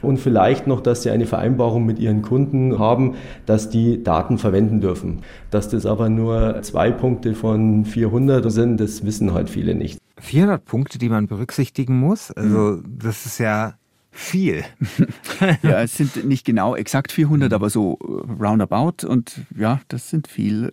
und 0.01 0.17
vielleicht 0.17 0.67
noch, 0.67 0.81
dass 0.81 1.03
sie 1.03 1.09
eine 1.09 1.25
Vereinbarung 1.25 1.85
mit 1.85 1.99
ihren 1.99 2.21
Kunden 2.21 2.77
haben, 2.79 3.15
dass 3.45 3.69
die 3.69 4.03
Daten 4.03 4.37
verwenden 4.37 4.81
dürfen. 4.81 5.19
Dass 5.51 5.69
das 5.69 5.85
aber 5.85 6.09
nur 6.09 6.61
zwei 6.63 6.91
Punkte 6.91 7.33
von 7.33 7.85
400 7.85 8.51
sind, 8.51 8.81
das 8.81 9.05
wissen 9.05 9.33
halt 9.33 9.49
viele 9.49 9.73
nicht. 9.73 9.99
400 10.19 10.65
Punkte, 10.65 10.97
die 10.97 11.07
man 11.07 11.27
berücksichtigen 11.27 11.97
muss? 11.97 12.31
Also 12.31 12.81
das 12.85 13.25
ist 13.25 13.37
ja 13.37 13.75
viel. 14.17 14.65
ja, 15.61 15.81
es 15.81 15.95
sind 15.95 16.25
nicht 16.25 16.45
genau 16.45 16.75
exakt 16.75 17.11
400, 17.11 17.53
aber 17.53 17.69
so 17.69 17.99
äh, 18.01 18.43
roundabout 18.43 19.07
und 19.07 19.41
ja, 19.55 19.79
das 19.89 20.09
sind 20.09 20.27
viel. 20.27 20.71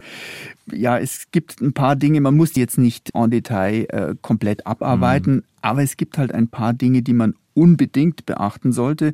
Ja, 0.73 0.99
es 0.99 1.31
gibt 1.31 1.61
ein 1.61 1.75
paar 1.75 1.95
Dinge, 1.95 2.21
man 2.21 2.37
muss 2.37 2.57
jetzt 2.57 2.79
nicht 2.79 3.11
en 3.15 3.31
Detail 3.31 3.87
äh, 3.91 4.15
komplett 4.23 4.67
abarbeiten, 4.67 5.35
mhm. 5.35 5.43
aber 5.61 5.83
es 5.83 5.97
gibt 5.97 6.17
halt 6.17 6.33
ein 6.33 6.49
paar 6.49 6.73
Dinge, 6.73 7.03
die 7.03 7.13
man 7.13 7.35
unbedingt 7.53 8.25
beachten 8.27 8.73
sollte. 8.73 9.13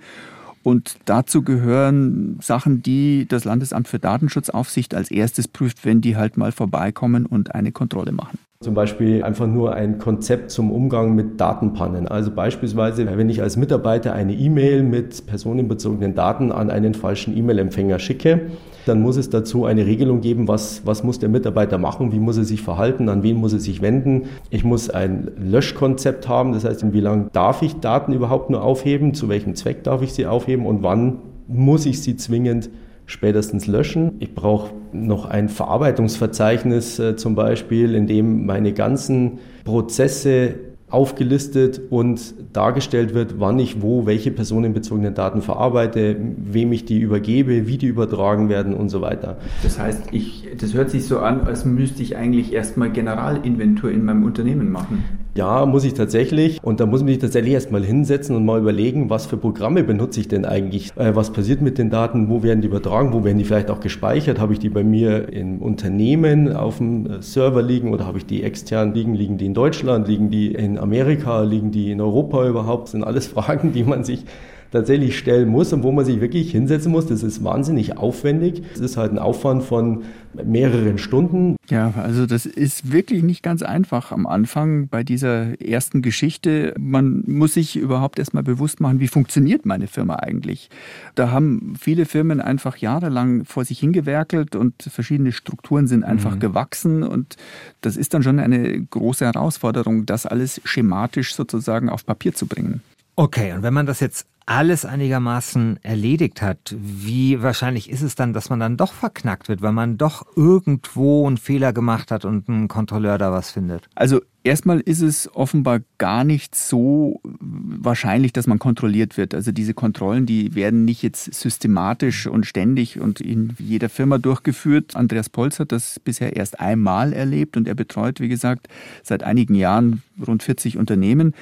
Und 0.62 0.98
dazu 1.07 1.42
gehören 1.42 2.38
Sachen, 2.40 2.83
die 2.83 3.26
das 3.26 3.44
Landesamt 3.44 3.88
für 3.88 3.98
Datenschutzaufsicht 3.98 4.94
als 4.94 5.11
erstes 5.11 5.48
prüft, 5.48 5.85
wenn 5.85 6.02
die 6.02 6.16
halt 6.16 6.37
mal 6.37 6.52
vorbeikommen 6.52 7.26
und 7.26 7.55
eine 7.55 7.72
Kontrolle 7.72 8.12
machen. 8.12 8.38
Zum 8.62 8.75
Beispiel 8.75 9.23
einfach 9.23 9.46
nur 9.46 9.73
ein 9.73 9.96
Konzept 9.96 10.51
zum 10.51 10.70
Umgang 10.70 11.14
mit 11.14 11.40
Datenpannen. 11.40 12.07
Also 12.07 12.31
beispielsweise, 12.31 13.07
wenn 13.07 13.31
ich 13.31 13.40
als 13.40 13.57
Mitarbeiter 13.57 14.12
eine 14.12 14.35
E-Mail 14.35 14.83
mit 14.83 15.25
personenbezogenen 15.25 16.14
Daten 16.14 16.53
an 16.53 16.68
einen 16.68 16.92
falschen 16.92 17.35
E-Mail-Empfänger 17.35 17.99
schicke, 17.99 18.51
dann 18.85 19.01
muss 19.01 19.16
es 19.16 19.31
dazu 19.31 19.64
eine 19.64 19.87
Regelung 19.87 20.20
geben, 20.20 20.46
was, 20.46 20.83
was 20.85 21.03
muss 21.03 21.18
der 21.18 21.31
Mitarbeiter 21.31 21.79
machen, 21.79 22.12
wie 22.12 22.18
muss 22.18 22.37
er 22.37 22.44
sich 22.44 22.61
verhalten, 22.61 23.09
an 23.09 23.23
wen 23.23 23.38
muss 23.38 23.55
er 23.55 23.61
sich 23.61 23.81
wenden. 23.81 24.25
Ich 24.51 24.62
muss 24.62 24.90
ein 24.90 25.31
Löschkonzept 25.38 26.29
haben, 26.29 26.53
das 26.53 26.66
heißt, 26.66 26.92
wie 26.92 27.01
lange 27.01 27.31
darf 27.33 27.62
ich 27.62 27.77
Daten 27.77 28.12
überhaupt 28.12 28.51
nur 28.51 28.62
aufheben, 28.62 29.14
zu 29.14 29.31
welchem 29.31 29.55
Zweck 29.55 29.85
darf 29.85 30.03
ich 30.03 30.12
sie 30.12 30.27
aufheben 30.27 30.66
und 30.66 30.83
wann 30.83 31.20
muss 31.49 31.87
ich 31.87 32.03
sie 32.03 32.16
zwingend 32.16 32.68
spätestens 33.11 33.66
löschen. 33.66 34.12
Ich 34.20 34.35
brauche 34.35 34.73
noch 34.92 35.27
ein 35.27 35.49
Verarbeitungsverzeichnis 35.49 36.99
äh, 36.99 37.16
zum 37.16 37.35
Beispiel, 37.35 37.94
in 37.94 38.07
dem 38.07 38.46
meine 38.46 38.73
ganzen 38.73 39.40
Prozesse 39.64 40.55
aufgelistet 40.88 41.81
und 41.90 42.35
dargestellt 42.53 43.14
wird, 43.14 43.38
wann 43.38 43.59
ich 43.59 43.81
wo 43.81 44.07
welche 44.07 44.31
personenbezogenen 44.31 45.14
Daten 45.14 45.40
verarbeite, 45.40 46.16
wem 46.37 46.73
ich 46.73 46.85
die 46.85 46.99
übergebe, 46.99 47.68
wie 47.68 47.79
die 47.79 47.87
übertragen 47.87 48.49
werden 48.49 48.75
und 48.75 48.88
so 48.88 49.01
weiter. 49.01 49.38
Das 49.62 49.79
heißt, 49.79 50.09
ich, 50.11 50.49
das 50.59 50.75
hört 50.75 50.90
sich 50.90 51.07
so 51.07 51.20
an, 51.20 51.42
als 51.42 51.64
müsste 51.64 52.03
ich 52.03 52.16
eigentlich 52.16 52.53
erstmal 52.53 52.90
Generalinventur 52.90 53.90
in 53.90 54.05
meinem 54.05 54.25
Unternehmen 54.25 54.70
machen. 54.70 55.05
Ja, 55.40 55.64
muss 55.64 55.85
ich 55.85 55.94
tatsächlich. 55.94 56.62
Und 56.62 56.81
da 56.81 56.85
muss 56.85 57.00
man 57.00 57.09
sich 57.09 57.18
tatsächlich 57.18 57.55
erstmal 57.55 57.83
hinsetzen 57.83 58.37
und 58.37 58.44
mal 58.44 58.61
überlegen, 58.61 59.09
was 59.09 59.24
für 59.24 59.38
Programme 59.38 59.83
benutze 59.83 60.20
ich 60.20 60.29
denn 60.29 60.44
eigentlich? 60.44 60.90
Äh, 60.96 61.16
was 61.16 61.33
passiert 61.33 61.62
mit 61.62 61.79
den 61.79 61.88
Daten? 61.88 62.29
Wo 62.29 62.42
werden 62.42 62.61
die 62.61 62.68
übertragen? 62.68 63.14
Wo 63.14 63.24
werden 63.24 63.38
die 63.38 63.46
vielleicht 63.46 63.70
auch 63.70 63.81
gespeichert? 63.81 64.38
Habe 64.38 64.53
ich 64.53 64.59
die 64.59 64.68
bei 64.68 64.85
mir 64.85 65.33
im 65.33 65.62
Unternehmen 65.62 66.53
auf 66.53 66.76
dem 66.76 67.07
äh, 67.07 67.22
Server 67.22 67.62
liegen 67.62 67.94
oder 67.94 68.05
habe 68.05 68.18
ich 68.18 68.26
die 68.26 68.42
extern 68.42 68.92
liegen? 68.92 69.14
Liegen 69.14 69.38
die 69.38 69.46
in 69.46 69.55
Deutschland? 69.55 70.09
Liegen 70.09 70.31
die 70.31 70.53
in 70.53 70.76
Amerika? 70.79 71.40
Liegen 71.40 71.70
die 71.70 71.90
in 71.90 72.03
Europa 72.03 72.46
überhaupt? 72.46 72.88
Das 72.88 72.90
sind 72.90 73.05
alles 73.05 73.26
Fragen, 73.35 73.72
die 73.72 73.85
man 73.85 74.05
sich 74.05 74.26
tatsächlich 74.70 75.18
stellen 75.18 75.48
muss 75.48 75.72
und 75.72 75.83
wo 75.83 75.92
man 75.92 76.04
sich 76.04 76.20
wirklich 76.20 76.52
hinsetzen 76.52 76.92
muss. 76.92 77.06
Das 77.06 77.22
ist 77.22 77.42
wahnsinnig 77.44 77.96
aufwendig. 77.96 78.62
Es 78.74 78.80
ist 78.80 78.96
halt 78.96 79.12
ein 79.12 79.18
Aufwand 79.18 79.62
von 79.62 80.02
mehreren 80.44 80.98
Stunden. 80.98 81.56
Ja, 81.68 81.92
also 81.96 82.26
das 82.26 82.46
ist 82.46 82.92
wirklich 82.92 83.22
nicht 83.22 83.42
ganz 83.42 83.62
einfach 83.62 84.12
am 84.12 84.26
Anfang 84.26 84.88
bei 84.88 85.02
dieser 85.02 85.61
ersten 85.61 86.02
Geschichte. 86.02 86.74
Man 86.78 87.24
muss 87.26 87.54
sich 87.54 87.76
überhaupt 87.76 88.18
erstmal 88.18 88.42
bewusst 88.42 88.80
machen, 88.80 89.00
wie 89.00 89.09
funktioniert 89.09 89.66
meine 89.66 89.87
Firma 89.87 90.16
eigentlich. 90.16 90.70
Da 91.14 91.30
haben 91.30 91.74
viele 91.78 92.06
Firmen 92.06 92.40
einfach 92.40 92.76
jahrelang 92.76 93.44
vor 93.44 93.64
sich 93.64 93.80
hingewerkelt 93.80 94.54
und 94.54 94.74
verschiedene 94.83 95.33
Strukturen 95.33 95.87
sind 95.88 96.04
einfach 96.04 96.37
mhm. 96.37 96.40
gewachsen 96.40 97.02
und 97.02 97.37
das 97.80 97.96
ist 97.96 98.14
dann 98.14 98.22
schon 98.22 98.38
eine 98.38 98.80
große 98.80 99.24
Herausforderung, 99.24 100.06
das 100.06 100.26
alles 100.26 100.61
schematisch 100.64 101.35
sozusagen 101.35 101.88
auf 101.88 102.06
Papier 102.06 102.35
zu 102.35 102.46
bringen. 102.46 102.83
Okay, 103.16 103.52
und 103.52 103.62
wenn 103.62 103.74
man 103.74 103.87
das 103.87 104.00
jetzt 104.00 104.26
alles 104.50 104.84
einigermaßen 104.84 105.78
erledigt 105.84 106.42
hat, 106.42 106.74
wie 106.76 107.40
wahrscheinlich 107.40 107.88
ist 107.88 108.02
es 108.02 108.16
dann, 108.16 108.32
dass 108.32 108.50
man 108.50 108.58
dann 108.58 108.76
doch 108.76 108.92
verknackt 108.92 109.48
wird, 109.48 109.62
weil 109.62 109.70
man 109.70 109.96
doch 109.96 110.26
irgendwo 110.34 111.24
einen 111.28 111.36
Fehler 111.36 111.72
gemacht 111.72 112.10
hat 112.10 112.24
und 112.24 112.48
ein 112.48 112.66
Kontrolleur 112.66 113.16
da 113.16 113.30
was 113.30 113.52
findet? 113.52 113.88
Also 113.94 114.20
erstmal 114.42 114.80
ist 114.80 115.02
es 115.02 115.32
offenbar 115.36 115.82
gar 115.98 116.24
nicht 116.24 116.56
so 116.56 117.20
wahrscheinlich, 117.22 118.32
dass 118.32 118.48
man 118.48 118.58
kontrolliert 118.58 119.16
wird. 119.16 119.36
Also 119.36 119.52
diese 119.52 119.72
Kontrollen, 119.72 120.26
die 120.26 120.52
werden 120.56 120.84
nicht 120.84 121.02
jetzt 121.02 121.32
systematisch 121.32 122.26
und 122.26 122.44
ständig 122.44 122.98
und 122.98 123.20
in 123.20 123.54
jeder 123.56 123.88
Firma 123.88 124.18
durchgeführt. 124.18 124.96
Andreas 124.96 125.28
Polz 125.28 125.60
hat 125.60 125.70
das 125.70 126.00
bisher 126.00 126.34
erst 126.34 126.58
einmal 126.58 127.12
erlebt 127.12 127.56
und 127.56 127.68
er 127.68 127.76
betreut, 127.76 128.18
wie 128.18 128.28
gesagt, 128.28 128.66
seit 129.04 129.22
einigen 129.22 129.54
Jahren 129.54 130.02
rund 130.26 130.42
40 130.42 130.76
Unternehmen. 130.76 131.34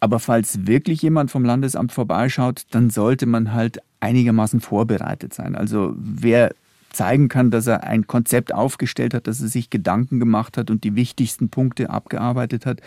Aber 0.00 0.18
falls 0.18 0.66
wirklich 0.66 1.02
jemand 1.02 1.30
vom 1.30 1.44
Landesamt 1.44 1.92
vorbeischaut, 1.92 2.62
dann 2.70 2.88
sollte 2.88 3.26
man 3.26 3.52
halt 3.52 3.80
einigermaßen 4.00 4.60
vorbereitet 4.60 5.34
sein. 5.34 5.54
Also 5.54 5.94
wer 5.96 6.54
zeigen 6.90 7.28
kann, 7.28 7.50
dass 7.50 7.66
er 7.66 7.84
ein 7.84 8.06
Konzept 8.06 8.52
aufgestellt 8.52 9.14
hat, 9.14 9.26
dass 9.26 9.40
er 9.40 9.48
sich 9.48 9.70
Gedanken 9.70 10.18
gemacht 10.18 10.56
hat 10.56 10.70
und 10.70 10.84
die 10.84 10.96
wichtigsten 10.96 11.50
Punkte 11.50 11.90
abgearbeitet 11.90 12.66
hat, 12.66 12.80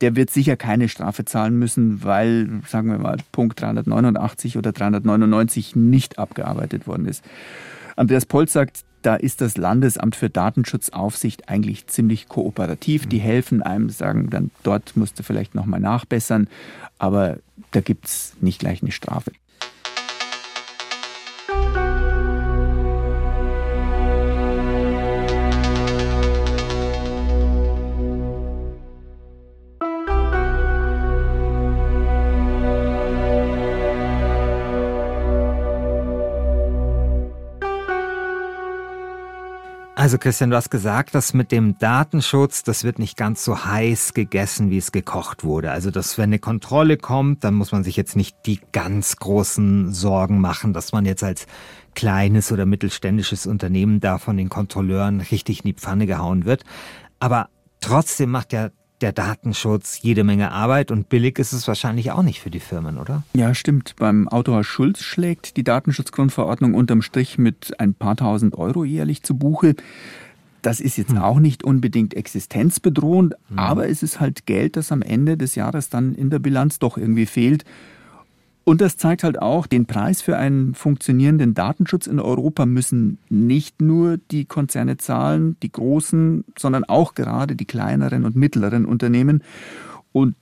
der 0.00 0.14
wird 0.14 0.30
sicher 0.30 0.56
keine 0.56 0.88
Strafe 0.88 1.24
zahlen 1.24 1.58
müssen, 1.58 2.04
weil, 2.04 2.60
sagen 2.68 2.90
wir 2.90 2.98
mal, 2.98 3.16
Punkt 3.32 3.60
389 3.60 4.58
oder 4.58 4.72
399 4.72 5.74
nicht 5.74 6.18
abgearbeitet 6.18 6.86
worden 6.86 7.06
ist. 7.06 7.24
Andreas 7.96 8.26
Polz 8.26 8.52
sagt, 8.52 8.84
da 9.06 9.14
ist 9.14 9.40
das 9.40 9.56
Landesamt 9.56 10.16
für 10.16 10.28
Datenschutzaufsicht 10.28 11.48
eigentlich 11.48 11.86
ziemlich 11.86 12.28
kooperativ. 12.28 13.06
Die 13.06 13.18
mhm. 13.18 13.22
helfen 13.22 13.62
einem, 13.62 13.88
sagen 13.88 14.30
dann, 14.30 14.50
dort 14.64 14.96
musst 14.96 15.16
du 15.20 15.22
vielleicht 15.22 15.54
nochmal 15.54 15.78
nachbessern, 15.78 16.48
aber 16.98 17.38
da 17.70 17.80
gibt 17.80 18.06
es 18.06 18.34
nicht 18.40 18.58
gleich 18.58 18.82
eine 18.82 18.90
Strafe. 18.90 19.30
Also 39.98 40.18
Christian, 40.18 40.50
du 40.50 40.56
hast 40.56 40.68
gesagt, 40.68 41.14
dass 41.14 41.32
mit 41.32 41.50
dem 41.50 41.78
Datenschutz, 41.78 42.62
das 42.62 42.84
wird 42.84 42.98
nicht 42.98 43.16
ganz 43.16 43.42
so 43.42 43.64
heiß 43.64 44.12
gegessen, 44.12 44.68
wie 44.68 44.76
es 44.76 44.92
gekocht 44.92 45.42
wurde. 45.42 45.70
Also 45.70 45.90
dass 45.90 46.18
wenn 46.18 46.24
eine 46.24 46.38
Kontrolle 46.38 46.98
kommt, 46.98 47.44
dann 47.44 47.54
muss 47.54 47.72
man 47.72 47.82
sich 47.82 47.96
jetzt 47.96 48.14
nicht 48.14 48.36
die 48.44 48.60
ganz 48.72 49.16
großen 49.16 49.94
Sorgen 49.94 50.38
machen, 50.38 50.74
dass 50.74 50.92
man 50.92 51.06
jetzt 51.06 51.24
als 51.24 51.46
kleines 51.94 52.52
oder 52.52 52.66
mittelständisches 52.66 53.46
Unternehmen 53.46 54.00
da 54.00 54.18
von 54.18 54.36
den 54.36 54.50
Kontrolleuren 54.50 55.22
richtig 55.22 55.60
in 55.60 55.68
die 55.68 55.72
Pfanne 55.72 56.04
gehauen 56.04 56.44
wird. 56.44 56.64
Aber 57.18 57.48
trotzdem 57.80 58.30
macht 58.30 58.52
ja 58.52 58.68
der 59.00 59.12
Datenschutz 59.12 60.00
jede 60.00 60.24
Menge 60.24 60.52
Arbeit 60.52 60.90
und 60.90 61.08
billig 61.08 61.38
ist 61.38 61.52
es 61.52 61.68
wahrscheinlich 61.68 62.12
auch 62.12 62.22
nicht 62.22 62.40
für 62.40 62.50
die 62.50 62.60
Firmen, 62.60 62.98
oder? 62.98 63.22
Ja, 63.34 63.54
stimmt. 63.54 63.94
Beim 63.96 64.28
Autor 64.28 64.64
Schulz 64.64 65.00
schlägt 65.00 65.56
die 65.56 65.64
Datenschutzgrundverordnung 65.64 66.74
unterm 66.74 67.02
Strich 67.02 67.38
mit 67.38 67.78
ein 67.78 67.94
paar 67.94 68.16
tausend 68.16 68.56
Euro 68.56 68.84
jährlich 68.84 69.22
zu 69.22 69.36
Buche. 69.36 69.74
Das 70.62 70.80
ist 70.80 70.96
jetzt 70.96 71.10
hm. 71.10 71.18
auch 71.18 71.38
nicht 71.38 71.62
unbedingt 71.62 72.14
existenzbedrohend, 72.14 73.34
hm. 73.48 73.58
aber 73.58 73.88
es 73.88 74.02
ist 74.02 74.18
halt 74.20 74.46
Geld, 74.46 74.76
das 74.76 74.90
am 74.90 75.02
Ende 75.02 75.36
des 75.36 75.54
Jahres 75.54 75.90
dann 75.90 76.14
in 76.14 76.30
der 76.30 76.38
Bilanz 76.38 76.78
doch 76.78 76.96
irgendwie 76.96 77.26
fehlt. 77.26 77.64
Und 78.68 78.80
das 78.80 78.96
zeigt 78.96 79.22
halt 79.22 79.40
auch, 79.40 79.68
den 79.68 79.86
Preis 79.86 80.22
für 80.22 80.36
einen 80.36 80.74
funktionierenden 80.74 81.54
Datenschutz 81.54 82.08
in 82.08 82.18
Europa 82.18 82.66
müssen 82.66 83.18
nicht 83.28 83.80
nur 83.80 84.16
die 84.16 84.44
Konzerne 84.44 84.96
zahlen, 84.96 85.56
die 85.62 85.70
großen, 85.70 86.44
sondern 86.58 86.82
auch 86.82 87.14
gerade 87.14 87.54
die 87.54 87.64
kleineren 87.64 88.24
und 88.24 88.34
mittleren 88.34 88.84
Unternehmen. 88.84 89.44
Und 90.10 90.34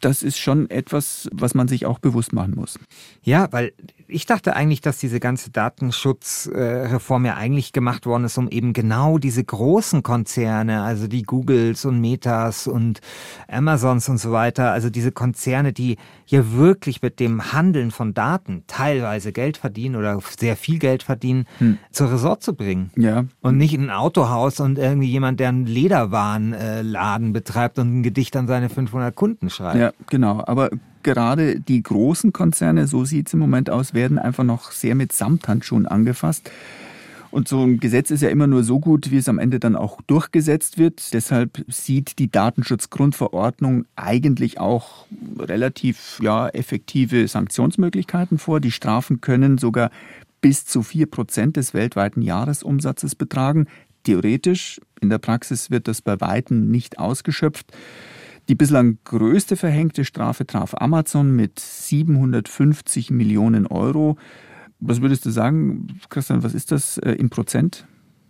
das 0.00 0.22
ist 0.22 0.38
schon 0.38 0.70
etwas, 0.70 1.28
was 1.32 1.54
man 1.54 1.68
sich 1.68 1.84
auch 1.84 1.98
bewusst 1.98 2.32
machen 2.32 2.54
muss. 2.56 2.78
Ja, 3.22 3.48
weil 3.50 3.74
ich 4.08 4.26
dachte 4.26 4.54
eigentlich, 4.54 4.80
dass 4.80 4.98
diese 4.98 5.20
ganze 5.20 5.50
Datenschutzreform 5.50 7.24
ja 7.24 7.34
eigentlich 7.34 7.72
gemacht 7.72 8.06
worden 8.06 8.24
ist, 8.24 8.38
um 8.38 8.48
eben 8.48 8.72
genau 8.72 9.18
diese 9.18 9.42
großen 9.42 10.02
Konzerne, 10.02 10.82
also 10.82 11.06
die 11.06 11.22
Googles 11.22 11.84
und 11.84 12.00
Metas 12.00 12.66
und 12.66 13.00
Amazons 13.48 14.08
und 14.08 14.18
so 14.18 14.32
weiter, 14.32 14.72
also 14.72 14.90
diese 14.90 15.12
Konzerne, 15.12 15.72
die 15.72 15.96
ja 16.26 16.52
wirklich 16.52 17.02
mit 17.02 17.20
dem 17.20 17.52
Handeln 17.52 17.90
von 17.90 18.14
Daten 18.14 18.64
teilweise 18.66 19.32
Geld 19.32 19.56
verdienen 19.56 19.96
oder 19.96 20.18
sehr 20.38 20.56
viel 20.56 20.78
Geld 20.78 21.02
verdienen, 21.02 21.46
hm. 21.58 21.78
zur 21.90 22.12
Resort 22.12 22.42
zu 22.42 22.54
bringen. 22.54 22.90
Ja. 22.96 23.24
Und 23.40 23.56
nicht 23.56 23.74
in 23.74 23.84
ein 23.84 23.90
Autohaus 23.90 24.60
und 24.60 24.78
irgendwie 24.78 25.08
jemand, 25.08 25.40
der 25.40 25.48
einen 25.50 25.66
Lederwarenladen 25.66 27.32
betreibt 27.32 27.78
und 27.78 27.98
ein 27.98 28.02
Gedicht 28.02 28.36
an 28.36 28.46
seine 28.46 28.68
500 28.68 29.14
Kunden 29.14 29.50
schreibt. 29.50 29.78
Ja, 29.78 29.92
genau. 30.08 30.42
Aber 30.46 30.70
gerade 31.06 31.60
die 31.60 31.82
großen 31.82 32.32
Konzerne, 32.32 32.88
so 32.88 33.04
sieht 33.04 33.28
es 33.28 33.34
im 33.34 33.38
Moment 33.38 33.70
aus, 33.70 33.94
werden 33.94 34.18
einfach 34.18 34.44
noch 34.44 34.72
sehr 34.72 34.96
mit 34.96 35.12
Samthandschuhen 35.12 35.86
angefasst. 35.86 36.50
Und 37.30 37.46
so 37.48 37.62
ein 37.62 37.78
Gesetz 37.78 38.10
ist 38.10 38.22
ja 38.22 38.28
immer 38.28 38.46
nur 38.46 38.64
so 38.64 38.80
gut, 38.80 39.10
wie 39.10 39.18
es 39.18 39.28
am 39.28 39.38
Ende 39.38 39.60
dann 39.60 39.76
auch 39.76 40.00
durchgesetzt 40.06 40.78
wird. 40.78 41.12
Deshalb 41.12 41.64
sieht 41.68 42.18
die 42.18 42.30
Datenschutzgrundverordnung 42.30 43.84
eigentlich 43.94 44.58
auch 44.58 45.06
relativ 45.38 46.18
ja, 46.22 46.48
effektive 46.48 47.28
Sanktionsmöglichkeiten 47.28 48.38
vor. 48.38 48.58
Die 48.60 48.72
Strafen 48.72 49.20
können 49.20 49.58
sogar 49.58 49.90
bis 50.40 50.64
zu 50.64 50.82
vier 50.82 51.06
Prozent 51.06 51.56
des 51.56 51.72
weltweiten 51.72 52.22
Jahresumsatzes 52.22 53.14
betragen. 53.14 53.66
Theoretisch, 54.02 54.80
in 55.00 55.10
der 55.10 55.18
Praxis 55.18 55.70
wird 55.70 55.86
das 55.88 56.02
bei 56.02 56.20
Weitem 56.20 56.70
nicht 56.70 56.98
ausgeschöpft. 56.98 57.72
Die 58.48 58.54
bislang 58.54 58.98
größte 59.04 59.56
verhängte 59.56 60.04
Strafe 60.04 60.46
traf 60.46 60.74
Amazon 60.78 61.34
mit 61.34 61.58
750 61.58 63.10
Millionen 63.10 63.66
Euro. 63.66 64.16
Was 64.78 65.00
würdest 65.00 65.26
du 65.26 65.30
sagen, 65.30 65.88
Christian, 66.10 66.42
was 66.42 66.54
ist 66.54 66.70
das 66.70 66.98
äh, 66.98 67.12
in 67.12 67.28
Prozent 67.28 67.86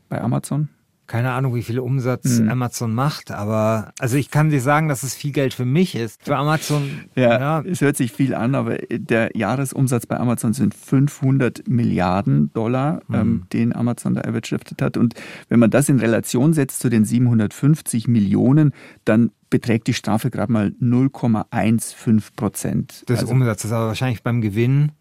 bei 0.09 0.21
Amazon? 0.21 0.69
Keine 1.07 1.33
Ahnung, 1.33 1.55
wie 1.55 1.63
viel 1.63 1.79
Umsatz 1.79 2.39
hm. 2.39 2.49
Amazon 2.49 2.95
macht, 2.95 3.31
aber 3.31 3.93
also 3.99 4.17
ich 4.17 4.31
kann 4.31 4.51
dir 4.51 4.61
sagen, 4.61 4.89
dass 4.89 5.03
es 5.03 5.15
viel 5.15 5.33
Geld 5.33 5.55
für 5.55 5.65
mich 5.65 5.95
ist. 5.95 6.25
Für 6.25 6.37
Amazon. 6.37 7.05
Ja, 7.15 7.39
ja, 7.39 7.61
es 7.63 7.81
hört 7.81 7.97
sich 7.97 8.13
viel 8.13 8.35
an, 8.35 8.55
aber 8.55 8.79
der 8.91 9.37
Jahresumsatz 9.37 10.07
bei 10.07 10.19
Amazon 10.19 10.53
sind 10.53 10.75
500 10.75 11.69
Milliarden 11.69 12.53
Dollar, 12.53 13.03
hm. 13.09 13.15
ähm, 13.15 13.47
den 13.53 13.75
Amazon 13.75 14.15
da 14.15 14.23
erwirtschaftet 14.23 14.83
hat. 14.83 14.97
Und 14.97 15.15
wenn 15.49 15.61
man 15.61 15.71
das 15.71 15.89
in 15.89 15.99
Relation 16.01 16.53
setzt 16.53 16.81
zu 16.81 16.89
den 16.89 17.05
750 17.05 18.09
Millionen, 18.09 18.73
dann 19.05 19.31
beträgt 19.51 19.87
die 19.87 19.95
Strafe 19.95 20.31
gerade 20.31 20.53
mal 20.53 20.73
0,15 20.81 22.35
Prozent. 22.37 23.09
Des 23.09 23.21
also, 23.21 23.33
Umsatzes, 23.33 23.73
aber 23.73 23.89
wahrscheinlich 23.89 24.23
beim 24.23 24.41
Gewinn 24.41 24.93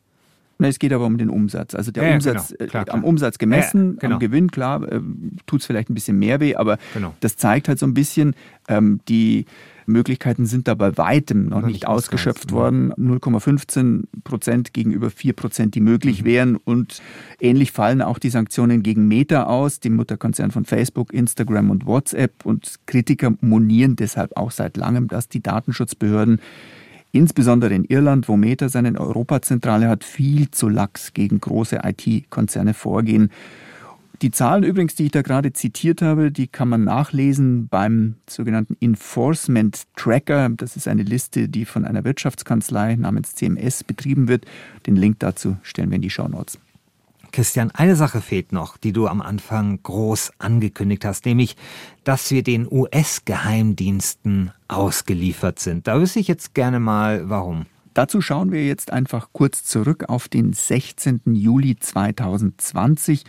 es 0.59 0.79
geht 0.79 0.93
aber 0.93 1.05
um 1.05 1.17
den 1.17 1.29
Umsatz. 1.29 1.75
Also 1.75 1.91
der 1.91 2.07
ja, 2.07 2.15
Umsatz, 2.15 2.53
genau. 2.57 2.69
klar, 2.69 2.85
klar. 2.85 2.95
am 2.95 3.03
Umsatz 3.03 3.37
gemessen, 3.37 3.93
ja, 3.93 3.99
genau. 3.99 4.13
am 4.15 4.19
Gewinn, 4.19 4.51
klar, 4.51 4.83
äh, 4.91 4.99
tut 5.45 5.61
es 5.61 5.65
vielleicht 5.65 5.89
ein 5.89 5.93
bisschen 5.93 6.17
mehr 6.17 6.39
weh, 6.39 6.55
aber 6.55 6.77
genau. 6.93 7.13
das 7.19 7.37
zeigt 7.37 7.67
halt 7.67 7.79
so 7.79 7.85
ein 7.85 7.93
bisschen, 7.93 8.35
ähm, 8.67 8.99
die 9.07 9.45
Möglichkeiten 9.85 10.45
sind 10.45 10.67
da 10.67 10.73
bei 10.73 10.97
weitem 10.97 11.47
noch, 11.47 11.61
nicht, 11.61 11.73
nicht 11.73 11.87
ausgeschöpft 11.87 12.51
worden. 12.51 12.91
0,15 12.93 14.05
Prozent 14.23 14.73
gegenüber 14.73 15.09
4 15.09 15.33
Prozent, 15.33 15.75
die 15.75 15.81
möglich 15.81 16.21
mhm. 16.21 16.25
wären. 16.25 16.55
Und 16.55 17.01
ähnlich 17.39 17.71
fallen 17.71 18.01
auch 18.01 18.19
die 18.19 18.29
Sanktionen 18.29 18.83
gegen 18.83 19.07
Meta 19.07 19.43
aus, 19.43 19.79
dem 19.79 19.95
Mutterkonzern 19.95 20.51
von 20.51 20.65
Facebook, 20.65 21.13
Instagram 21.13 21.69
und 21.69 21.85
WhatsApp. 21.85 22.45
Und 22.45 22.79
Kritiker 22.85 23.33
monieren 23.41 23.95
deshalb 23.95 24.35
auch 24.37 24.51
seit 24.51 24.77
langem, 24.77 25.07
dass 25.07 25.29
die 25.29 25.41
Datenschutzbehörden 25.41 26.39
insbesondere 27.15 27.73
in 27.73 27.86
Irland, 27.86 28.28
wo 28.28 28.38
Meta 28.38 28.69
seine 28.69 28.99
Europazentrale 28.99 29.88
hat, 29.88 30.04
viel 30.04 30.51
zu 30.51 30.69
lax 30.69 31.13
gegen 31.13 31.39
große 31.39 31.80
IT-Konzerne 31.84 32.73
vorgehen. 32.73 33.32
Die 34.21 34.32
Zahlen 34.32 34.63
übrigens, 34.63 34.95
die 34.95 35.06
ich 35.06 35.12
da 35.12 35.21
gerade 35.21 35.51
zitiert 35.51 36.01
habe, 36.01 36.32
die 36.32 36.47
kann 36.47 36.69
man 36.69 36.84
nachlesen 36.84 37.67
beim 37.67 38.15
sogenannten 38.30 38.78
Enforcement 38.80 39.84
Tracker. 39.95 40.49
Das 40.56 40.78
ist 40.78 40.88
eine 40.88 41.04
Liste, 41.04 41.49
die 41.49 41.65
von 41.65 41.86
einer 41.86 42.04
Wirtschaftskanzlei 42.04 42.95
namens 42.95 43.36
CMS 43.36 43.84
betrieben 43.84 44.28
wird. 44.28 44.45
Den 44.88 44.95
Link 44.95 45.19
dazu 45.19 45.58
stellen 45.63 45.89
wir 45.89 45.97
in 45.97 46.01
die 46.01 46.10
Show 46.10 46.28
Notes. 46.28 46.60
Christian, 47.36 47.69
eine 47.71 47.98
Sache 47.98 48.21
fehlt 48.21 48.54
noch, 48.54 48.78
die 48.78 48.93
du 48.93 49.08
am 49.08 49.21
Anfang 49.21 49.78
groß 49.84 50.32
angekündigt 50.38 51.04
hast, 51.04 51.26
nämlich, 51.26 51.58
dass 52.06 52.32
wir 52.32 52.43
den 52.43 52.65
US-Geheimdiensten 52.71 54.54
ausgeliefert 54.69 55.60
sind. 55.60 55.86
Da 55.86 56.00
wüsste 56.00 56.21
ich 56.21 56.30
jetzt 56.30 56.54
gerne 56.54 56.80
mal, 56.80 57.28
warum. 57.28 57.65
Dazu 57.93 58.21
schauen 58.21 58.54
wir 58.54 58.65
jetzt 58.65 58.93
einfach 58.93 59.28
kurz 59.34 59.65
zurück 59.65 60.06
auf 60.08 60.30
den 60.30 60.54
16. 60.54 61.24
Juli 61.26 61.76
2020 61.78 63.26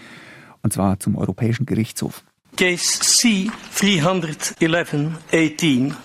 und 0.62 0.72
zwar 0.72 1.00
zum 1.00 1.16
Europäischen 1.16 1.66
Gerichtshof. 1.66 2.22
Case 2.56 3.00
C 3.00 3.50
311 3.76 5.18
18 5.32 5.96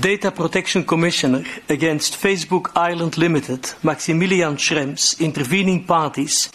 Data 0.00 0.30
Protection 0.30 0.84
Commissioner 0.84 1.42
against 1.70 2.16
Facebook 2.16 2.70
Island 2.76 3.16
Limited, 3.16 3.74
Maximilian 3.82 4.58
Schrems, 4.58 5.14
intervening 5.18 5.86
parties, 5.86 6.50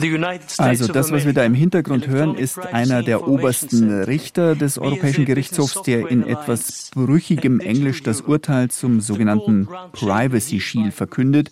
the 0.00 0.06
United 0.06 0.50
States 0.50 0.80
Also 0.80 0.92
das, 0.92 1.12
was 1.12 1.26
wir 1.26 1.34
da 1.34 1.44
im 1.44 1.52
Hintergrund 1.52 2.06
hören, 2.06 2.36
ist 2.36 2.58
einer 2.58 3.02
der 3.02 3.28
obersten 3.28 4.04
Richter 4.04 4.54
des 4.54 4.78
Europäischen 4.78 5.26
Gerichtshofs, 5.26 5.82
der 5.82 6.08
in 6.08 6.26
etwas 6.26 6.90
brüchigem 6.94 7.60
Englisch 7.60 8.02
das 8.02 8.22
Urteil 8.22 8.70
zum 8.70 9.02
sogenannten 9.02 9.68
Privacy 9.92 10.60
Shield 10.60 10.94
verkündet. 10.94 11.50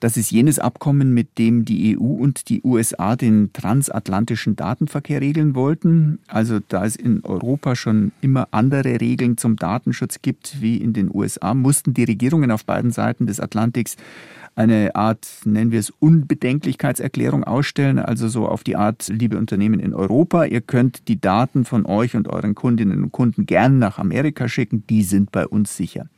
Das 0.00 0.16
ist 0.16 0.30
jenes 0.30 0.60
Abkommen, 0.60 1.12
mit 1.12 1.38
dem 1.38 1.64
die 1.64 1.98
EU 1.98 2.04
und 2.04 2.48
die 2.48 2.62
USA 2.62 3.16
den 3.16 3.52
transatlantischen 3.52 4.54
Datenverkehr 4.54 5.20
regeln 5.20 5.56
wollten. 5.56 6.20
Also 6.28 6.60
da 6.68 6.84
es 6.84 6.94
in 6.94 7.24
Europa 7.24 7.74
schon 7.74 8.12
immer 8.20 8.46
andere 8.52 9.00
Regeln 9.00 9.36
zum 9.38 9.56
Datenschutz 9.56 10.22
gibt 10.22 10.60
wie 10.60 10.76
in 10.76 10.92
den 10.92 11.10
USA, 11.12 11.52
mussten 11.52 11.94
die 11.94 12.04
Regierungen 12.04 12.52
auf 12.52 12.64
beiden 12.64 12.92
Seiten 12.92 13.26
des 13.26 13.40
Atlantiks 13.40 13.96
eine 14.54 14.94
Art, 14.94 15.26
nennen 15.44 15.70
wir 15.70 15.78
es, 15.80 15.90
Unbedenklichkeitserklärung 15.90 17.44
ausstellen, 17.44 17.98
also 17.98 18.28
so 18.28 18.46
auf 18.46 18.64
die 18.64 18.76
Art, 18.76 19.08
liebe 19.08 19.38
Unternehmen 19.38 19.78
in 19.78 19.94
Europa, 19.94 20.44
ihr 20.44 20.60
könnt 20.60 21.06
die 21.06 21.20
Daten 21.20 21.64
von 21.64 21.86
euch 21.86 22.16
und 22.16 22.28
euren 22.28 22.56
Kundinnen 22.56 23.04
und 23.04 23.12
Kunden 23.12 23.46
gern 23.46 23.78
nach 23.78 23.98
Amerika 23.98 24.48
schicken, 24.48 24.84
die 24.88 25.04
sind 25.04 25.30
bei 25.30 25.46
uns 25.46 25.76
sicher 25.76 26.08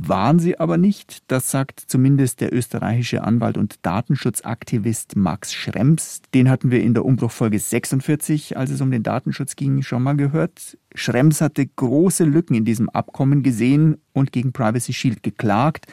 waren 0.00 0.38
sie 0.38 0.58
aber 0.58 0.76
nicht. 0.76 1.22
Das 1.28 1.50
sagt 1.50 1.80
zumindest 1.80 2.40
der 2.40 2.52
österreichische 2.52 3.24
Anwalt 3.24 3.58
und 3.58 3.84
Datenschutzaktivist 3.84 5.16
Max 5.16 5.52
Schrems. 5.52 6.22
Den 6.34 6.48
hatten 6.48 6.70
wir 6.70 6.82
in 6.82 6.94
der 6.94 7.04
Umbruchfolge 7.04 7.58
46, 7.58 8.56
als 8.56 8.70
es 8.70 8.80
um 8.80 8.90
den 8.90 9.02
Datenschutz 9.02 9.56
ging, 9.56 9.82
schon 9.82 10.02
mal 10.02 10.16
gehört. 10.16 10.78
Schrems 10.94 11.40
hatte 11.40 11.66
große 11.66 12.24
Lücken 12.24 12.54
in 12.54 12.64
diesem 12.64 12.88
Abkommen 12.88 13.42
gesehen 13.42 13.98
und 14.12 14.32
gegen 14.32 14.52
Privacy 14.52 14.92
Shield 14.92 15.22
geklagt. 15.22 15.86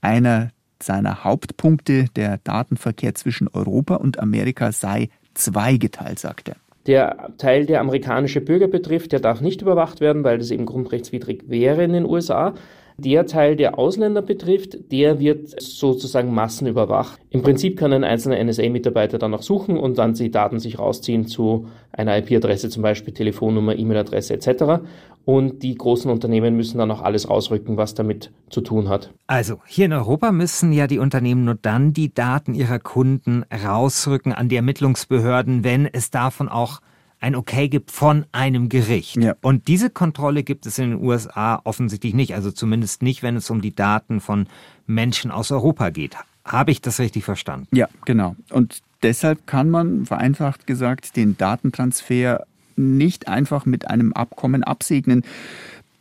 Einer 0.00 0.50
seiner 0.82 1.24
Hauptpunkte, 1.24 2.06
der 2.16 2.38
Datenverkehr 2.38 3.14
zwischen 3.14 3.48
Europa 3.48 3.96
und 3.96 4.18
Amerika 4.18 4.72
sei 4.72 5.08
zweigeteilt, 5.34 6.18
sagt 6.18 6.48
er. 6.48 6.56
Der 6.86 7.28
Teil, 7.38 7.66
der 7.66 7.80
amerikanische 7.80 8.40
Bürger 8.40 8.66
betrifft, 8.66 9.12
der 9.12 9.20
darf 9.20 9.40
nicht 9.40 9.62
überwacht 9.62 10.00
werden, 10.00 10.24
weil 10.24 10.38
das 10.38 10.50
eben 10.50 10.66
grundrechtswidrig 10.66 11.44
wäre 11.46 11.84
in 11.84 11.92
den 11.92 12.04
USA. 12.04 12.54
Der 12.98 13.26
Teil, 13.26 13.56
der 13.56 13.78
Ausländer 13.78 14.22
betrifft, 14.22 14.92
der 14.92 15.18
wird 15.18 15.60
sozusagen 15.60 16.34
massenüberwacht. 16.34 17.20
Im 17.30 17.42
Prinzip 17.42 17.78
kann 17.78 17.92
ein 17.92 18.04
einzelner 18.04 18.42
NSA-Mitarbeiter 18.42 19.18
danach 19.18 19.42
suchen 19.42 19.76
und 19.76 19.98
dann 19.98 20.14
die 20.14 20.30
Daten 20.30 20.58
sich 20.58 20.78
rausziehen 20.78 21.26
zu 21.26 21.66
einer 21.92 22.18
IP-Adresse, 22.18 22.68
zum 22.68 22.82
Beispiel 22.82 23.14
Telefonnummer, 23.14 23.76
E-Mail-Adresse 23.76 24.34
etc. 24.34 24.82
Und 25.24 25.62
die 25.62 25.74
großen 25.74 26.10
Unternehmen 26.10 26.56
müssen 26.56 26.78
dann 26.78 26.90
auch 26.90 27.02
alles 27.02 27.28
rausrücken, 27.28 27.76
was 27.76 27.94
damit 27.94 28.32
zu 28.50 28.60
tun 28.60 28.88
hat. 28.88 29.12
Also 29.26 29.60
hier 29.66 29.86
in 29.86 29.92
Europa 29.92 30.32
müssen 30.32 30.72
ja 30.72 30.86
die 30.86 30.98
Unternehmen 30.98 31.44
nur 31.44 31.54
dann 31.54 31.92
die 31.92 32.12
Daten 32.12 32.54
ihrer 32.54 32.78
Kunden 32.78 33.44
rausrücken 33.52 34.32
an 34.32 34.48
die 34.48 34.56
Ermittlungsbehörden, 34.56 35.64
wenn 35.64 35.86
es 35.86 36.10
davon 36.10 36.48
auch 36.48 36.80
ein 37.22 37.36
Okay 37.36 37.68
gibt 37.68 37.90
von 37.90 38.26
einem 38.32 38.68
Gericht. 38.68 39.16
Ja. 39.16 39.36
Und 39.40 39.68
diese 39.68 39.90
Kontrolle 39.90 40.42
gibt 40.42 40.66
es 40.66 40.78
in 40.78 40.90
den 40.90 41.02
USA 41.02 41.60
offensichtlich 41.64 42.14
nicht, 42.14 42.34
also 42.34 42.50
zumindest 42.50 43.02
nicht, 43.02 43.22
wenn 43.22 43.36
es 43.36 43.48
um 43.48 43.62
die 43.62 43.74
Daten 43.74 44.20
von 44.20 44.48
Menschen 44.86 45.30
aus 45.30 45.52
Europa 45.52 45.90
geht. 45.90 46.16
Habe 46.44 46.72
ich 46.72 46.80
das 46.80 46.98
richtig 46.98 47.24
verstanden? 47.24 47.68
Ja, 47.74 47.88
genau. 48.04 48.34
Und 48.50 48.82
deshalb 49.02 49.46
kann 49.46 49.70
man 49.70 50.04
vereinfacht 50.04 50.66
gesagt 50.66 51.16
den 51.16 51.38
Datentransfer 51.38 52.44
nicht 52.74 53.28
einfach 53.28 53.66
mit 53.66 53.88
einem 53.88 54.12
Abkommen 54.12 54.64
absegnen. 54.64 55.22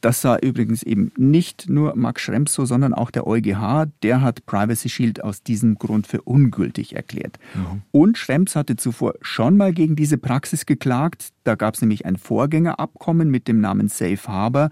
Das 0.02 0.22
sah 0.22 0.38
übrigens 0.38 0.82
eben 0.82 1.12
nicht 1.16 1.70
nur 1.70 1.96
Max 1.96 2.24
Schrems 2.24 2.54
so, 2.54 2.66
sondern 2.66 2.94
auch 2.94 3.12
der 3.12 3.28
EuGH. 3.28 3.86
Der 4.02 4.22
hat 4.22 4.46
Privacy 4.48 4.90
Shield 4.90 5.24
aus 5.24 5.44
diesem 5.44 5.76
Grund 5.76 6.08
für 6.08 6.24
ungültig 6.24 6.96
erklärt. 6.96 7.38
Mhm. 7.54 7.84
Und 7.92 8.18
Schrems 8.18 8.56
hatte 8.56 8.76
zuvor 8.76 9.14
schon 9.22 9.58
mal 9.58 9.74
gegen 9.74 9.96
diese 9.96 10.18
Praxis 10.18 10.66
geklagt. 10.66 11.30
Da 11.44 11.54
gab 11.54 11.76
es 11.76 11.82
nämlich 11.82 12.06
ein 12.06 12.18
Vorgängerabkommen 12.18 13.30
mit 13.30 13.48
dem 13.48 13.62
Namen 13.62 13.90
Safe 13.90 14.28
Harbor. 14.28 14.72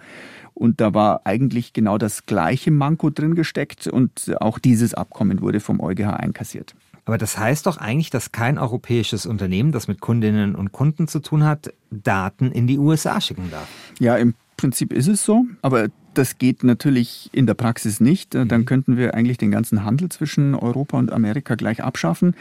Und 0.56 0.82
da 0.82 0.94
war 0.96 1.22
eigentlich 1.26 1.74
genau 1.74 1.98
das 2.00 2.26
gleiche 2.26 2.72
Manko 2.72 3.12
drin 3.12 3.36
gesteckt. 3.36 3.88
Und 3.88 4.36
auch 4.40 4.58
dieses 4.58 4.96
Abkommen 4.96 5.42
wurde 5.42 5.60
vom 5.60 5.80
EuGH 5.80 6.08
einkassiert. 6.08 6.76
Aber 7.06 7.18
das 7.18 7.40
heißt 7.40 7.66
doch 7.66 7.78
eigentlich, 7.78 8.10
dass 8.10 8.32
kein 8.32 8.58
europäisches 8.58 9.26
Unternehmen, 9.26 9.72
das 9.72 9.88
mit 9.88 10.00
Kundinnen 10.00 10.56
und 10.56 10.72
Kunden 10.72 11.08
zu 11.08 11.20
tun 11.20 11.44
hat, 11.44 11.74
Daten 11.90 12.52
in 12.52 12.68
die 12.68 12.78
USA 12.78 13.20
schicken 13.20 13.50
darf. 13.50 13.68
Ja, 14.00 14.16
im 14.16 14.36
Prinzip 14.60 14.92
ist 14.92 15.08
es 15.08 15.24
so, 15.24 15.46
aber 15.62 15.88
das 16.16 16.38
geht 16.38 16.66
natürlich 16.66 17.30
in 17.32 17.48
der 17.48 17.54
Praxis 17.54 18.02
nicht. 18.02 18.36
Dann 18.36 18.50
mhm. 18.50 18.66
könnten 18.66 18.98
wir 18.98 19.14
eigentlich 19.14 19.38
den 19.38 19.52
ganzen 19.52 19.86
Handel 19.86 20.10
zwischen 20.10 20.54
Europa 20.54 20.98
und 20.98 21.14
Amerika 21.14 21.56
gleich 21.56 21.82
abschaffen. 21.82 22.36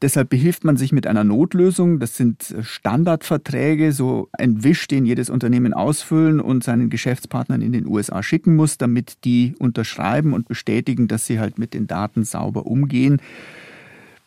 Deshalb 0.00 0.30
behilft 0.30 0.64
man 0.64 0.78
sich 0.78 0.92
mit 0.92 1.06
einer 1.06 1.24
Notlösung. 1.24 1.98
Das 1.98 2.16
sind 2.16 2.54
Standardverträge, 2.62 3.92
so 3.92 4.30
ein 4.32 4.64
Wisch, 4.64 4.88
den 4.88 5.04
jedes 5.04 5.28
Unternehmen 5.28 5.74
ausfüllen 5.74 6.40
und 6.40 6.64
seinen 6.64 6.88
Geschäftspartnern 6.88 7.60
in 7.60 7.72
den 7.72 7.86
USA 7.86 8.22
schicken 8.22 8.56
muss, 8.56 8.78
damit 8.78 9.18
die 9.24 9.54
unterschreiben 9.58 10.32
und 10.32 10.48
bestätigen, 10.48 11.06
dass 11.06 11.26
sie 11.26 11.38
halt 11.38 11.58
mit 11.58 11.74
den 11.74 11.86
Daten 11.86 12.24
sauber 12.24 12.66
umgehen. 12.66 13.20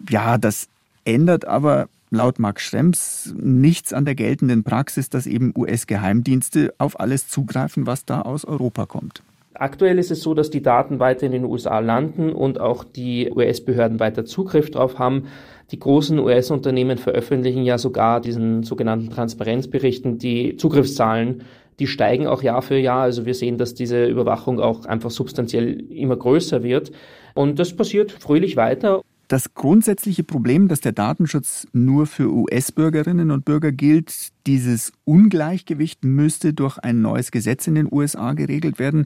Ja, 0.07 0.37
das 0.37 0.67
ändert 1.05 1.45
aber 1.45 1.89
laut 2.11 2.37
Max 2.37 2.63
Schrems 2.63 3.33
nichts 3.37 3.93
an 3.93 4.05
der 4.05 4.15
geltenden 4.15 4.63
Praxis, 4.63 5.09
dass 5.09 5.25
eben 5.25 5.53
US-Geheimdienste 5.57 6.73
auf 6.77 6.99
alles 6.99 7.27
zugreifen, 7.27 7.87
was 7.87 8.05
da 8.05 8.21
aus 8.21 8.45
Europa 8.45 8.85
kommt. 8.85 9.23
Aktuell 9.53 9.99
ist 9.99 10.11
es 10.11 10.21
so, 10.21 10.33
dass 10.33 10.49
die 10.49 10.61
Daten 10.61 10.99
weiter 10.99 11.25
in 11.25 11.33
den 11.33 11.45
USA 11.45 11.79
landen 11.79 12.31
und 12.31 12.59
auch 12.59 12.83
die 12.83 13.29
US-Behörden 13.29 13.99
weiter 13.99 14.25
Zugriff 14.25 14.71
darauf 14.71 14.97
haben. 14.97 15.27
Die 15.71 15.79
großen 15.79 16.17
US-Unternehmen 16.19 16.97
veröffentlichen 16.97 17.63
ja 17.63 17.77
sogar 17.77 18.21
diesen 18.21 18.63
sogenannten 18.63 19.09
Transparenzberichten 19.09 20.17
die 20.17 20.55
Zugriffszahlen. 20.55 21.43
Die 21.79 21.87
steigen 21.87 22.27
auch 22.27 22.43
Jahr 22.43 22.61
für 22.61 22.77
Jahr. 22.77 23.01
Also 23.01 23.25
wir 23.25 23.33
sehen, 23.33 23.57
dass 23.57 23.73
diese 23.73 24.05
Überwachung 24.05 24.59
auch 24.59 24.85
einfach 24.85 25.11
substanziell 25.11 25.81
immer 25.91 26.15
größer 26.15 26.63
wird. 26.63 26.91
Und 27.33 27.59
das 27.59 27.75
passiert 27.75 28.11
fröhlich 28.11 28.55
weiter. 28.55 29.01
Das 29.31 29.53
grundsätzliche 29.53 30.25
Problem, 30.25 30.67
dass 30.67 30.81
der 30.81 30.91
Datenschutz 30.91 31.65
nur 31.71 32.05
für 32.05 32.29
US-Bürgerinnen 32.29 33.31
und 33.31 33.45
Bürger 33.45 33.71
gilt, 33.71 34.33
dieses 34.45 34.91
Ungleichgewicht 35.05 36.03
müsste 36.03 36.53
durch 36.53 36.77
ein 36.77 37.01
neues 37.01 37.31
Gesetz 37.31 37.65
in 37.65 37.75
den 37.75 37.87
USA 37.89 38.33
geregelt 38.33 38.77
werden. 38.77 39.05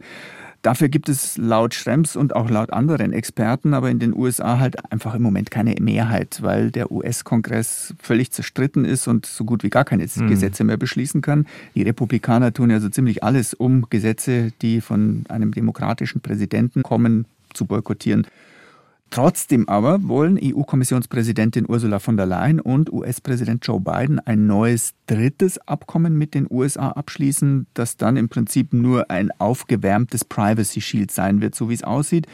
Dafür 0.63 0.89
gibt 0.89 1.09
es 1.09 1.37
laut 1.37 1.75
Schrems 1.75 2.15
und 2.15 2.35
auch 2.35 2.49
laut 2.49 2.73
anderen 2.73 3.13
Experten 3.13 3.75
aber 3.75 3.91
in 3.91 3.99
den 3.99 4.15
USA 4.15 4.57
halt 4.57 4.91
einfach 4.91 5.13
im 5.13 5.21
Moment 5.21 5.51
keine 5.51 5.75
Mehrheit, 5.79 6.41
weil 6.41 6.71
der 6.71 6.91
US-Kongress 6.91 7.93
völlig 8.01 8.31
zerstritten 8.31 8.83
ist 8.83 9.07
und 9.07 9.27
so 9.27 9.43
gut 9.43 9.61
wie 9.61 9.69
gar 9.69 9.85
keine 9.85 10.07
mhm. 10.07 10.27
Gesetze 10.27 10.63
mehr 10.63 10.77
beschließen 10.77 11.21
kann. 11.21 11.45
Die 11.75 11.83
Republikaner 11.83 12.51
tun 12.51 12.71
ja 12.71 12.79
so 12.79 12.89
ziemlich 12.89 13.23
alles, 13.23 13.53
um 13.53 13.85
Gesetze, 13.91 14.53
die 14.63 14.81
von 14.81 15.25
einem 15.29 15.51
demokratischen 15.51 16.21
Präsidenten 16.21 16.81
kommen, 16.81 17.25
zu 17.53 17.65
boykottieren. 17.65 18.25
Trotzdem 19.11 19.69
aber 19.69 20.07
wollen 20.07 20.37
EU-Kommissionspräsidentin 20.41 21.65
Ursula 21.69 21.99
von 21.99 22.17
der 22.17 22.25
Leyen 22.25 22.59
und 22.59 22.91
US-Präsident 22.91 23.65
Joe 23.65 23.79
Biden 23.79 24.19
ein 24.19 24.45
neues 24.47 24.93
drittes 25.07 25.57
Abkommen 25.59 26.17
mit 26.17 26.33
den 26.33 26.47
USA 26.49 26.89
abschließen, 26.89 27.67
das 27.73 27.97
dann 27.97 28.17
im 28.17 28.29
Prinzip 28.29 28.73
nur 28.73 29.09
ein 29.09 29.31
aufgewärmtes 29.39 30.25
Privacy 30.25 30.81
Shield 30.81 31.11
sein 31.11 31.39
wird, 31.39 31.55
so 31.55 31.69
wie 31.69 31.75
es 31.75 31.83
aussieht. 31.83 32.27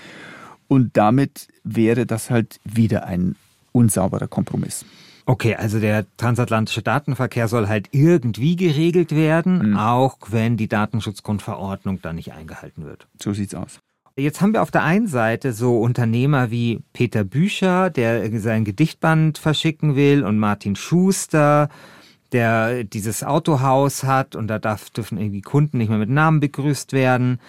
Und 0.68 0.98
damit 0.98 1.50
wäre 1.64 2.06
das 2.06 2.30
halt 2.30 2.60
wieder 2.64 3.06
ein 3.06 3.36
unsauberer 3.74 4.28
Kompromiss. 4.28 4.86
Okay, 5.26 5.56
also 5.56 5.80
der 5.80 6.06
transatlantische 6.18 6.82
Datenverkehr 6.82 7.48
soll 7.48 7.68
halt 7.68 7.90
irgendwie 7.92 8.56
geregelt 8.56 9.16
werden, 9.16 9.72
mhm. 9.72 9.78
auch 9.78 10.18
wenn 10.30 10.58
die 10.58 10.68
Datenschutzgrundverordnung 10.68 12.02
da 12.02 12.12
nicht 12.12 12.34
eingehalten 12.34 12.86
wird. 12.86 13.08
So 13.22 13.34
sieht's 13.34 13.54
aus. 13.54 13.80
Jetzt 14.22 14.42
haben 14.42 14.54
wir 14.54 14.62
auf 14.62 14.72
der 14.72 14.84
einen 14.84 15.08
Seite 15.08 15.54
so 15.54 15.80
Unternehmer 15.80 16.52
wie 16.52 16.82
Peter 16.94 17.24
Bücher, 17.24 17.90
der 17.90 18.40
sein 18.40 18.64
Gedichtband 18.66 19.38
verschicken 19.38 19.96
will, 19.96 20.24
und 20.24 20.38
Martin 20.38 20.76
Schuster, 20.76 21.70
der 22.32 22.84
dieses 22.84 23.24
Autohaus 23.24 24.04
hat 24.04 24.36
und 24.36 24.48
da 24.48 24.60
darf, 24.60 24.90
dürfen 24.92 25.18
irgendwie 25.18 25.42
Kunden 25.42 25.78
nicht 25.78 25.90
mehr 25.90 25.98
mit 25.98 26.10
Namen 26.10 26.40
begrüßt 26.40 26.94
werden. 26.94 27.40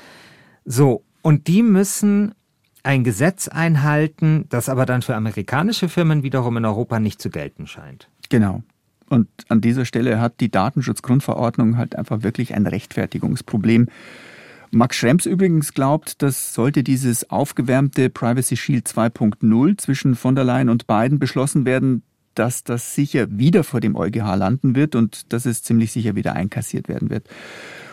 So, 0.64 1.04
und 1.22 1.46
die 1.46 1.62
müssen 1.62 2.35
ein 2.82 3.04
Gesetz 3.04 3.48
einhalten, 3.48 4.46
das 4.48 4.68
aber 4.68 4.87
dann 4.87 5.02
für 5.02 5.14
amerikanische 5.14 5.88
Firmen 5.88 6.22
wiederum 6.22 6.56
in 6.56 6.64
Europa 6.64 6.98
nicht 6.98 7.22
zu 7.22 7.30
gelten 7.30 7.66
scheint. 7.66 8.08
Genau. 8.28 8.62
Und 9.08 9.28
an 9.48 9.61
dieser 9.61 9.85
Stelle 9.85 10.20
hat 10.20 10.40
die 10.40 10.50
Datenschutzgrundverordnung 10.50 11.76
halt 11.76 11.96
einfach 11.96 12.22
wirklich 12.22 12.54
ein 12.54 12.66
Rechtfertigungsproblem. 12.66 13.88
Max 14.74 14.96
Schrems 14.96 15.26
übrigens 15.26 15.74
glaubt, 15.74 16.22
dass 16.22 16.54
sollte 16.54 16.82
dieses 16.82 17.28
aufgewärmte 17.28 18.08
Privacy 18.08 18.56
Shield 18.56 18.88
2.0 18.88 19.76
zwischen 19.76 20.14
von 20.14 20.35
der 20.35 20.44
Leyen 20.44 20.70
und 20.70 20.87
Biden 20.87 21.18
beschlossen 21.18 21.66
werden, 21.66 22.02
dass 22.35 22.64
das 22.64 22.94
sicher 22.94 23.26
wieder 23.30 23.64
vor 23.64 23.80
dem 23.80 23.94
EuGH 23.94 24.35
landen 24.35 24.74
wird 24.74 24.94
und 24.94 25.30
dass 25.35 25.44
es 25.44 25.62
ziemlich 25.62 25.92
sicher 25.92 26.16
wieder 26.16 26.32
einkassiert 26.32 26.88
werden 26.88 27.11
wird. 27.11 27.28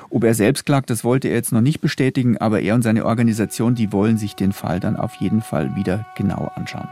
Ob 0.09 0.23
er 0.23 0.33
selbst 0.33 0.65
klagt, 0.65 0.89
das 0.89 1.03
wollte 1.03 1.27
er 1.27 1.35
jetzt 1.35 1.51
noch 1.51 1.59
nicht 1.59 1.81
bestätigen, 1.81 2.37
aber 2.37 2.61
er 2.61 2.75
und 2.75 2.81
seine 2.81 3.05
Organisation, 3.05 3.75
die 3.75 3.91
wollen 3.91 4.17
sich 4.17 4.37
den 4.37 4.53
Fall 4.53 4.79
dann 4.79 4.95
auf 4.95 5.15
jeden 5.15 5.41
Fall 5.41 5.75
wieder 5.75 6.05
genau 6.15 6.49
anschauen. 6.55 6.87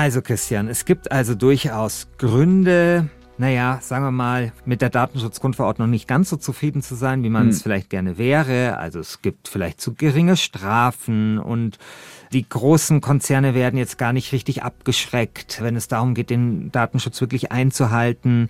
Also 0.00 0.22
Christian, 0.22 0.68
es 0.68 0.86
gibt 0.86 1.12
also 1.12 1.34
durchaus 1.34 2.08
Gründe, 2.16 3.10
naja, 3.36 3.80
sagen 3.82 4.02
wir 4.02 4.10
mal, 4.10 4.50
mit 4.64 4.80
der 4.80 4.88
Datenschutzgrundverordnung 4.88 5.90
nicht 5.90 6.08
ganz 6.08 6.30
so 6.30 6.38
zufrieden 6.38 6.80
zu 6.80 6.94
sein, 6.94 7.22
wie 7.22 7.28
man 7.28 7.42
hm. 7.42 7.48
es 7.50 7.60
vielleicht 7.60 7.90
gerne 7.90 8.16
wäre. 8.16 8.78
Also 8.78 8.98
es 8.98 9.20
gibt 9.20 9.48
vielleicht 9.48 9.78
zu 9.78 9.92
geringe 9.92 10.38
Strafen 10.38 11.38
und 11.38 11.78
die 12.32 12.48
großen 12.48 13.02
Konzerne 13.02 13.54
werden 13.54 13.76
jetzt 13.76 13.98
gar 13.98 14.14
nicht 14.14 14.32
richtig 14.32 14.62
abgeschreckt, 14.62 15.60
wenn 15.60 15.76
es 15.76 15.86
darum 15.86 16.14
geht, 16.14 16.30
den 16.30 16.72
Datenschutz 16.72 17.20
wirklich 17.20 17.52
einzuhalten. 17.52 18.48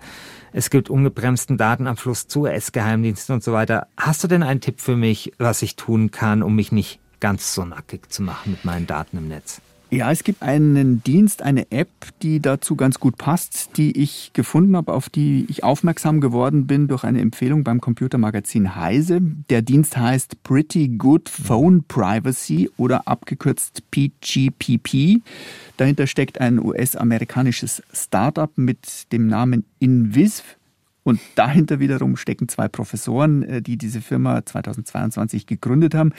Es 0.52 0.70
gibt 0.70 0.88
ungebremsten 0.88 1.58
Datenabfluss 1.58 2.28
zu 2.28 2.42
US-Geheimdiensten 2.42 3.34
und 3.34 3.42
so 3.42 3.52
weiter. 3.52 3.88
Hast 3.96 4.22
du 4.22 4.28
denn 4.28 4.44
einen 4.44 4.60
Tipp 4.60 4.80
für 4.80 4.94
mich, 4.94 5.32
was 5.38 5.62
ich 5.62 5.74
tun 5.74 6.12
kann, 6.12 6.44
um 6.44 6.54
mich 6.54 6.70
nicht 6.70 7.00
ganz 7.18 7.54
so 7.54 7.64
nackig 7.64 8.08
zu 8.08 8.22
machen 8.22 8.52
mit 8.52 8.64
meinen 8.64 8.86
Daten 8.86 9.18
im 9.18 9.26
Netz? 9.26 9.60
Ja, 9.92 10.12
es 10.12 10.22
gibt 10.22 10.44
einen 10.44 11.02
Dienst, 11.02 11.42
eine 11.42 11.68
App, 11.72 11.88
die 12.22 12.38
dazu 12.38 12.76
ganz 12.76 13.00
gut 13.00 13.18
passt, 13.18 13.76
die 13.76 14.00
ich 14.00 14.30
gefunden 14.34 14.76
habe, 14.76 14.92
auf 14.92 15.08
die 15.08 15.46
ich 15.48 15.64
aufmerksam 15.64 16.20
geworden 16.20 16.68
bin 16.68 16.86
durch 16.86 17.02
eine 17.02 17.20
Empfehlung 17.20 17.64
beim 17.64 17.80
Computermagazin 17.80 18.76
Heise. 18.76 19.20
Der 19.50 19.62
Dienst 19.62 19.96
heißt 19.96 20.44
Pretty 20.44 20.90
Good 20.96 21.28
Phone 21.28 21.82
Privacy 21.82 22.70
oder 22.76 23.08
abgekürzt 23.08 23.82
PGPP. 23.90 25.22
Dahinter 25.76 26.06
steckt 26.06 26.40
ein 26.40 26.64
US-amerikanisches 26.64 27.82
Startup 27.92 28.56
mit 28.56 29.10
dem 29.10 29.26
Namen 29.26 29.64
Invis 29.80 30.44
Und 31.02 31.20
dahinter 31.34 31.80
wiederum 31.80 32.16
stecken 32.16 32.48
zwei 32.48 32.68
Professoren, 32.68 33.42
äh, 33.42 33.62
die 33.62 33.76
diese 33.78 34.00
Firma 34.00 34.44
2022 34.44 35.46
gegründet 35.46 35.94
haben. 35.94 36.12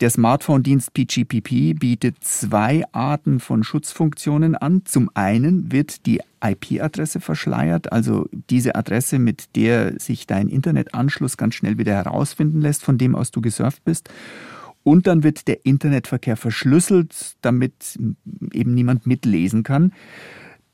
Der 0.00 0.10
Smartphone-Dienst 0.10 0.92
PGPP 0.94 1.78
bietet 1.78 2.16
zwei 2.22 2.84
Arten 2.92 3.40
von 3.40 3.64
Schutzfunktionen 3.64 4.54
an. 4.54 4.82
Zum 4.84 5.10
einen 5.14 5.72
wird 5.72 6.06
die 6.06 6.20
IP-Adresse 6.42 7.20
verschleiert, 7.20 7.92
also 7.92 8.28
diese 8.50 8.74
Adresse, 8.74 9.18
mit 9.18 9.56
der 9.56 9.98
sich 9.98 10.26
dein 10.26 10.48
Internetanschluss 10.48 11.36
ganz 11.36 11.54
schnell 11.54 11.78
wieder 11.78 11.94
herausfinden 11.94 12.60
lässt, 12.60 12.84
von 12.84 12.98
dem 12.98 13.14
aus 13.14 13.30
du 13.30 13.40
gesurft 13.40 13.84
bist. 13.84 14.10
Und 14.82 15.06
dann 15.08 15.24
wird 15.24 15.48
der 15.48 15.66
Internetverkehr 15.66 16.36
verschlüsselt, 16.36 17.36
damit 17.40 17.98
eben 18.52 18.72
niemand 18.74 19.06
mitlesen 19.06 19.62
kann. 19.64 19.92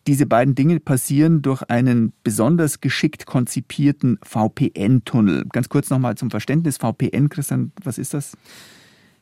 Diese 0.06 0.26
beiden 0.26 0.54
Dinge 0.54 0.80
passieren 0.80 1.42
durch 1.42 1.62
einen 1.62 2.12
besonders 2.24 2.80
geschickt 2.80 3.26
konzipierten 3.26 4.18
VPN-Tunnel. 4.24 5.44
Ganz 5.52 5.68
kurz 5.68 5.90
nochmal 5.90 6.16
zum 6.16 6.30
Verständnis. 6.30 6.78
VPN, 6.78 7.28
Christian, 7.28 7.72
was 7.84 7.98
ist 7.98 8.14
das? 8.14 8.36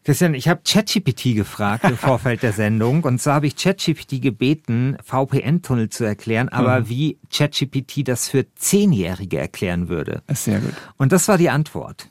Christian, 0.04 0.32
ich 0.32 0.48
habe 0.48 0.62
ChatGPT 0.66 1.34
gefragt 1.34 1.84
im 1.84 1.96
Vorfeld 1.98 2.42
der 2.42 2.54
Sendung 2.54 3.04
und 3.04 3.20
so 3.20 3.32
habe 3.32 3.46
ich 3.46 3.56
ChatGPT 3.56 4.22
gebeten, 4.22 4.96
VPN-Tunnel 5.04 5.90
zu 5.90 6.04
erklären, 6.04 6.48
aber 6.48 6.80
mhm. 6.80 6.88
wie 6.88 7.18
ChatGPT 7.30 8.08
das 8.08 8.28
für 8.28 8.46
Zehnjährige 8.54 9.38
erklären 9.38 9.90
würde. 9.90 10.22
Sehr 10.28 10.60
gut. 10.60 10.72
Und 10.96 11.12
das 11.12 11.28
war 11.28 11.36
die 11.36 11.50
Antwort. 11.50 12.08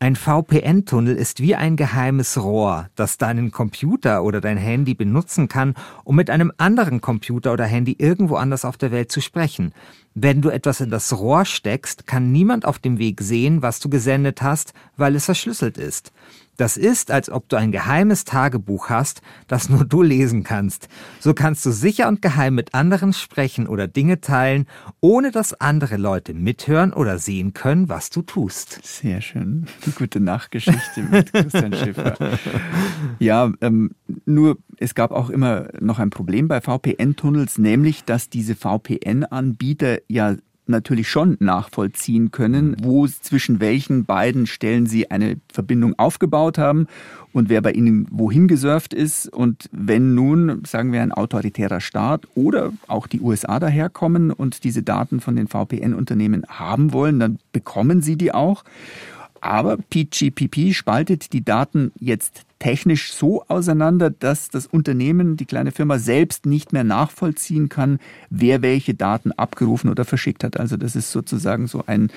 Ein 0.00 0.14
VPN-Tunnel 0.14 1.16
ist 1.16 1.40
wie 1.40 1.56
ein 1.56 1.74
geheimes 1.74 2.40
Rohr, 2.40 2.88
das 2.94 3.18
deinen 3.18 3.50
Computer 3.50 4.22
oder 4.22 4.40
dein 4.40 4.56
Handy 4.56 4.94
benutzen 4.94 5.48
kann, 5.48 5.74
um 6.04 6.14
mit 6.14 6.30
einem 6.30 6.52
anderen 6.56 7.00
Computer 7.00 7.52
oder 7.52 7.64
Handy 7.64 7.96
irgendwo 7.98 8.36
anders 8.36 8.64
auf 8.64 8.76
der 8.76 8.92
Welt 8.92 9.10
zu 9.10 9.20
sprechen. 9.20 9.72
Wenn 10.14 10.40
du 10.40 10.50
etwas 10.50 10.80
in 10.80 10.90
das 10.90 11.18
Rohr 11.18 11.44
steckst, 11.44 12.06
kann 12.06 12.30
niemand 12.30 12.64
auf 12.64 12.78
dem 12.78 12.98
Weg 12.98 13.20
sehen, 13.20 13.60
was 13.60 13.80
du 13.80 13.88
gesendet 13.88 14.40
hast, 14.40 14.72
weil 14.96 15.16
es 15.16 15.24
verschlüsselt 15.24 15.78
ist. 15.78 16.12
Das 16.58 16.76
ist, 16.76 17.12
als 17.12 17.30
ob 17.30 17.48
du 17.48 17.56
ein 17.56 17.70
geheimes 17.70 18.24
Tagebuch 18.24 18.90
hast, 18.90 19.22
das 19.46 19.68
nur 19.68 19.84
du 19.84 20.02
lesen 20.02 20.42
kannst. 20.42 20.88
So 21.20 21.32
kannst 21.32 21.64
du 21.64 21.70
sicher 21.70 22.08
und 22.08 22.20
geheim 22.20 22.56
mit 22.56 22.74
anderen 22.74 23.12
sprechen 23.12 23.68
oder 23.68 23.86
Dinge 23.86 24.20
teilen, 24.20 24.66
ohne 25.00 25.30
dass 25.30 25.54
andere 25.54 25.96
Leute 25.96 26.34
mithören 26.34 26.92
oder 26.92 27.18
sehen 27.20 27.52
können, 27.52 27.88
was 27.88 28.10
du 28.10 28.22
tust. 28.22 28.80
Sehr 28.82 29.20
schön. 29.20 29.66
Gute 29.96 30.18
Nachgeschichte 30.18 31.02
mit 31.02 31.32
Christian 31.32 31.72
Schiffer. 31.72 32.16
Ja, 33.20 33.52
ähm, 33.60 33.92
nur 34.26 34.58
es 34.78 34.96
gab 34.96 35.12
auch 35.12 35.30
immer 35.30 35.68
noch 35.78 36.00
ein 36.00 36.10
Problem 36.10 36.48
bei 36.48 36.60
VPN-Tunnels, 36.60 37.58
nämlich 37.58 38.02
dass 38.02 38.30
diese 38.30 38.56
VPN-Anbieter 38.56 39.98
ja 40.08 40.34
natürlich 40.68 41.08
schon 41.08 41.36
nachvollziehen 41.40 42.30
können, 42.30 42.76
wo 42.82 43.06
zwischen 43.06 43.60
welchen 43.60 44.04
beiden 44.04 44.46
Stellen 44.46 44.86
sie 44.86 45.10
eine 45.10 45.36
Verbindung 45.52 45.98
aufgebaut 45.98 46.58
haben 46.58 46.86
und 47.32 47.48
wer 47.48 47.62
bei 47.62 47.72
ihnen 47.72 48.06
wohin 48.10 48.48
gesurft 48.48 48.94
ist. 48.94 49.32
Und 49.32 49.68
wenn 49.72 50.14
nun, 50.14 50.64
sagen 50.64 50.92
wir, 50.92 51.02
ein 51.02 51.12
autoritärer 51.12 51.80
Staat 51.80 52.26
oder 52.34 52.72
auch 52.86 53.06
die 53.06 53.20
USA 53.20 53.60
daherkommen 53.60 54.30
und 54.30 54.64
diese 54.64 54.82
Daten 54.82 55.20
von 55.20 55.36
den 55.36 55.48
VPN-Unternehmen 55.48 56.44
haben 56.48 56.92
wollen, 56.92 57.18
dann 57.20 57.38
bekommen 57.52 58.02
sie 58.02 58.16
die 58.16 58.32
auch. 58.32 58.64
Aber 59.40 59.76
PGPP 59.76 60.74
spaltet 60.74 61.32
die 61.32 61.44
Daten 61.44 61.92
jetzt 62.00 62.44
technisch 62.58 63.12
so 63.12 63.44
auseinander, 63.46 64.10
dass 64.10 64.48
das 64.48 64.66
Unternehmen, 64.66 65.36
die 65.36 65.44
kleine 65.44 65.70
Firma 65.70 65.98
selbst 65.98 66.46
nicht 66.46 66.72
mehr 66.72 66.84
nachvollziehen 66.84 67.68
kann, 67.68 67.98
wer 68.30 68.62
welche 68.62 68.94
Daten 68.94 69.32
abgerufen 69.32 69.90
oder 69.90 70.04
verschickt 70.04 70.42
hat. 70.44 70.58
Also 70.58 70.76
das 70.76 70.96
ist 70.96 71.12
sozusagen 71.12 71.68
so 71.68 71.84
ein, 71.86 72.10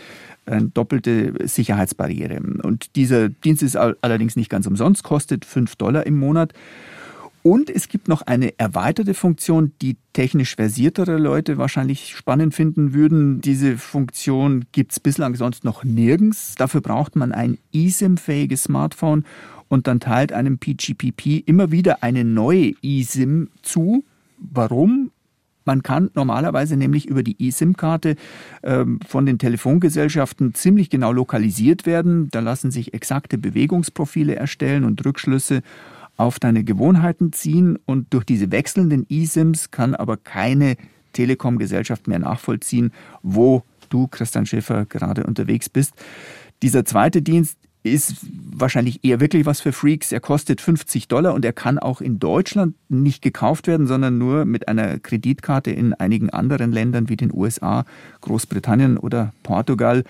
eine 0.46 0.68
doppelte 0.70 1.48
Sicherheitsbarriere. 1.48 2.40
Und 2.64 2.96
dieser 2.96 3.30
Dienst 3.30 3.62
ist 3.62 3.76
allerdings 3.76 4.36
nicht 4.36 4.50
ganz 4.50 4.66
umsonst, 4.66 5.04
kostet 5.04 5.46
5 5.46 5.76
Dollar 5.76 6.06
im 6.06 6.18
Monat. 6.18 6.54
Und 7.44 7.70
es 7.72 7.88
gibt 7.88 8.08
noch 8.08 8.22
eine 8.22 8.58
erweiterte 8.60 9.14
Funktion, 9.14 9.72
die 9.82 9.98
technisch 10.14 10.56
versiertere 10.56 11.18
Leute 11.18 11.58
wahrscheinlich 11.58 12.16
spannend 12.16 12.54
finden 12.54 12.94
würden. 12.94 13.42
Diese 13.42 13.78
Funktion 13.78 14.66
gibt 14.72 14.92
es 14.92 15.00
bislang 15.00 15.36
sonst 15.36 15.64
noch 15.64 15.84
nirgends. 15.84 16.54
Dafür 16.56 16.82
braucht 16.82 17.16
man 17.16 17.32
ein 17.32 17.58
eSIM-fähiges 17.74 18.64
Smartphone 18.64 19.26
und 19.70 19.88
dann 19.88 20.00
teilt 20.00 20.34
einem 20.34 20.60
PGPP 20.60 21.48
immer 21.48 21.72
wieder 21.72 22.04
eine 22.04 22.24
neue 22.24 22.74
eSIM 22.84 23.50
zu. 23.64 24.04
Warum? 24.38 25.12
Man 25.66 25.84
kann 25.84 26.10
normalerweise 26.16 26.76
nämlich 26.76 27.08
über 27.08 27.24
die 27.24 27.38
eSIM-Karte 27.40 28.16
äh, 28.64 28.86
von 29.08 29.26
den 29.26 29.40
Telefongesellschaften 29.40 30.54
ziemlich 30.54 30.90
genau 30.90 31.12
lokalisiert 31.12 31.86
werden. 31.86 32.30
Da 32.32 32.40
lassen 32.40 32.72
sich 32.72 32.94
exakte 32.94 33.38
Bewegungsprofile 33.38 34.36
erstellen 34.36 34.84
und 34.84 35.04
Rückschlüsse 35.06 35.62
auf 36.22 36.40
deine 36.40 36.64
Gewohnheiten 36.64 37.34
ziehen 37.34 37.80
und 37.86 38.14
durch 38.14 38.26
diese 38.26 38.52
wechselnden 38.52 39.08
eSIMs 39.10 39.72
kann 39.72 39.96
aber 39.96 40.18
keine 40.18 40.78
Telekom-Gesellschaft 41.14 42.08
mehr 42.08 42.20
nachvollziehen, 42.20 42.92
wo 43.24 43.64
du, 43.90 44.08
Christian 44.08 44.46
Schäfer, 44.46 44.86
gerade 44.86 45.24
unterwegs 45.24 45.68
bist. 45.68 45.94
Dieser 46.62 46.86
zweite 46.86 47.24
Dienst 47.24 47.58
ist 47.82 48.18
wahrscheinlich 48.54 49.04
eher 49.04 49.20
wirklich 49.20 49.48
was 49.48 49.62
für 49.62 49.72
Freaks. 49.72 50.12
Er 50.12 50.20
kostet 50.20 50.62
50 50.62 51.08
Dollar 51.08 51.34
und 51.34 51.44
er 51.44 51.54
kann 51.54 51.80
auch 51.80 52.02
in 52.02 52.20
Deutschland 52.20 52.76
nicht 52.90 53.24
gekauft 53.24 53.66
werden, 53.66 53.88
sondern 53.88 54.20
nur 54.20 54.46
mit 54.46 54.68
einer 54.68 55.00
Kreditkarte 55.00 55.72
in 55.72 55.96
einigen 55.96 56.30
anderen 56.30 56.72
Ländern 56.72 57.10
wie 57.10 57.18
den 57.18 57.34
USA, 57.34 57.86
Großbritannien 58.22 58.98
oder 58.98 59.34
Portugal. 59.42 60.04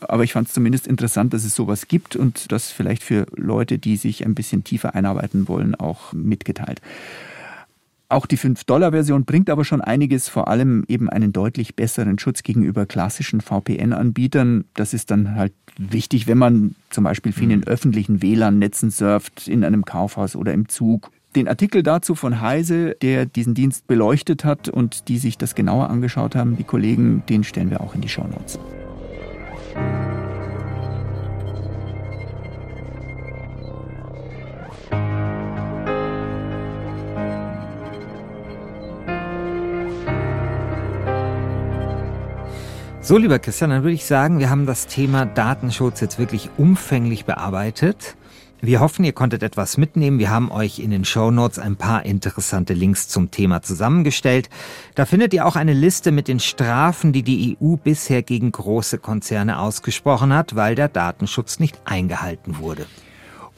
Aber 0.00 0.24
ich 0.24 0.32
fand 0.32 0.48
es 0.48 0.54
zumindest 0.54 0.86
interessant, 0.86 1.32
dass 1.34 1.44
es 1.44 1.54
sowas 1.54 1.88
gibt 1.88 2.14
und 2.14 2.52
das 2.52 2.70
vielleicht 2.70 3.02
für 3.02 3.26
Leute, 3.34 3.78
die 3.78 3.96
sich 3.96 4.24
ein 4.24 4.34
bisschen 4.34 4.64
tiefer 4.64 4.94
einarbeiten 4.94 5.48
wollen, 5.48 5.74
auch 5.74 6.12
mitgeteilt. 6.12 6.80
Auch 8.10 8.24
die 8.24 8.38
5-Dollar-Version 8.38 9.26
bringt 9.26 9.50
aber 9.50 9.66
schon 9.66 9.82
einiges, 9.82 10.30
vor 10.30 10.48
allem 10.48 10.84
eben 10.88 11.10
einen 11.10 11.32
deutlich 11.32 11.74
besseren 11.74 12.18
Schutz 12.18 12.42
gegenüber 12.42 12.86
klassischen 12.86 13.42
VPN-Anbietern. 13.42 14.64
Das 14.72 14.94
ist 14.94 15.10
dann 15.10 15.34
halt 15.34 15.52
wichtig, 15.76 16.26
wenn 16.26 16.38
man 16.38 16.74
zum 16.88 17.04
Beispiel 17.04 17.32
viel 17.32 17.50
in 17.50 17.58
mhm. 17.60 17.64
öffentlichen 17.64 18.22
WLAN-Netzen 18.22 18.90
surft, 18.90 19.46
in 19.46 19.62
einem 19.62 19.84
Kaufhaus 19.84 20.36
oder 20.36 20.54
im 20.54 20.70
Zug. 20.70 21.10
Den 21.36 21.48
Artikel 21.48 21.82
dazu 21.82 22.14
von 22.14 22.40
Heise, 22.40 22.96
der 23.02 23.26
diesen 23.26 23.52
Dienst 23.52 23.86
beleuchtet 23.86 24.42
hat 24.42 24.70
und 24.70 25.08
die 25.08 25.18
sich 25.18 25.36
das 25.36 25.54
genauer 25.54 25.90
angeschaut 25.90 26.34
haben, 26.34 26.56
die 26.56 26.64
Kollegen, 26.64 27.22
den 27.28 27.44
stellen 27.44 27.70
wir 27.70 27.82
auch 27.82 27.94
in 27.94 28.00
die 28.00 28.08
Show 28.08 28.24
Notes. 28.24 28.58
So, 43.08 43.16
lieber 43.16 43.38
Christian, 43.38 43.70
dann 43.70 43.84
würde 43.84 43.94
ich 43.94 44.04
sagen, 44.04 44.38
wir 44.38 44.50
haben 44.50 44.66
das 44.66 44.86
Thema 44.86 45.24
Datenschutz 45.24 46.02
jetzt 46.02 46.18
wirklich 46.18 46.50
umfänglich 46.58 47.24
bearbeitet. 47.24 48.17
Wir 48.60 48.80
hoffen, 48.80 49.04
ihr 49.04 49.12
konntet 49.12 49.44
etwas 49.44 49.76
mitnehmen. 49.76 50.18
Wir 50.18 50.30
haben 50.30 50.50
euch 50.50 50.80
in 50.80 50.90
den 50.90 51.04
Show 51.04 51.30
Notes 51.30 51.60
ein 51.60 51.76
paar 51.76 52.04
interessante 52.04 52.74
Links 52.74 53.06
zum 53.06 53.30
Thema 53.30 53.62
zusammengestellt. 53.62 54.50
Da 54.96 55.04
findet 55.04 55.32
ihr 55.32 55.46
auch 55.46 55.54
eine 55.54 55.74
Liste 55.74 56.10
mit 56.10 56.26
den 56.26 56.40
Strafen, 56.40 57.12
die 57.12 57.22
die 57.22 57.56
EU 57.60 57.76
bisher 57.76 58.24
gegen 58.24 58.50
große 58.50 58.98
Konzerne 58.98 59.60
ausgesprochen 59.60 60.32
hat, 60.32 60.56
weil 60.56 60.74
der 60.74 60.88
Datenschutz 60.88 61.60
nicht 61.60 61.78
eingehalten 61.84 62.58
wurde. 62.58 62.86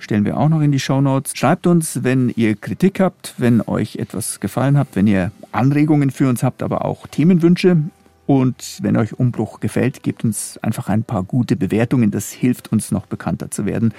stellen 0.00 0.24
wir 0.24 0.36
auch 0.36 0.48
noch 0.48 0.60
in 0.60 0.72
die 0.72 0.80
Show 0.80 1.00
Notes. 1.00 1.32
Schreibt 1.36 1.66
uns, 1.66 2.02
wenn 2.02 2.30
ihr 2.30 2.56
Kritik 2.56 3.00
habt, 3.00 3.34
wenn 3.38 3.60
euch 3.60 3.96
etwas 3.96 4.40
gefallen 4.40 4.76
hat, 4.76 4.88
wenn 4.94 5.06
ihr 5.06 5.30
Anregungen 5.52 6.10
für 6.10 6.28
uns 6.28 6.42
habt, 6.42 6.62
aber 6.62 6.84
auch 6.84 7.06
Themenwünsche. 7.06 7.76
Und 8.26 8.78
wenn 8.82 8.96
euch 8.96 9.18
Umbruch 9.18 9.60
gefällt, 9.60 10.02
gebt 10.02 10.24
uns 10.24 10.58
einfach 10.58 10.88
ein 10.88 11.02
paar 11.02 11.22
gute 11.22 11.56
Bewertungen. 11.56 12.10
Das 12.10 12.30
hilft 12.30 12.72
uns 12.72 12.90
noch 12.90 13.06
bekannter 13.06 13.50
zu 13.50 13.66
werden. 13.66 13.92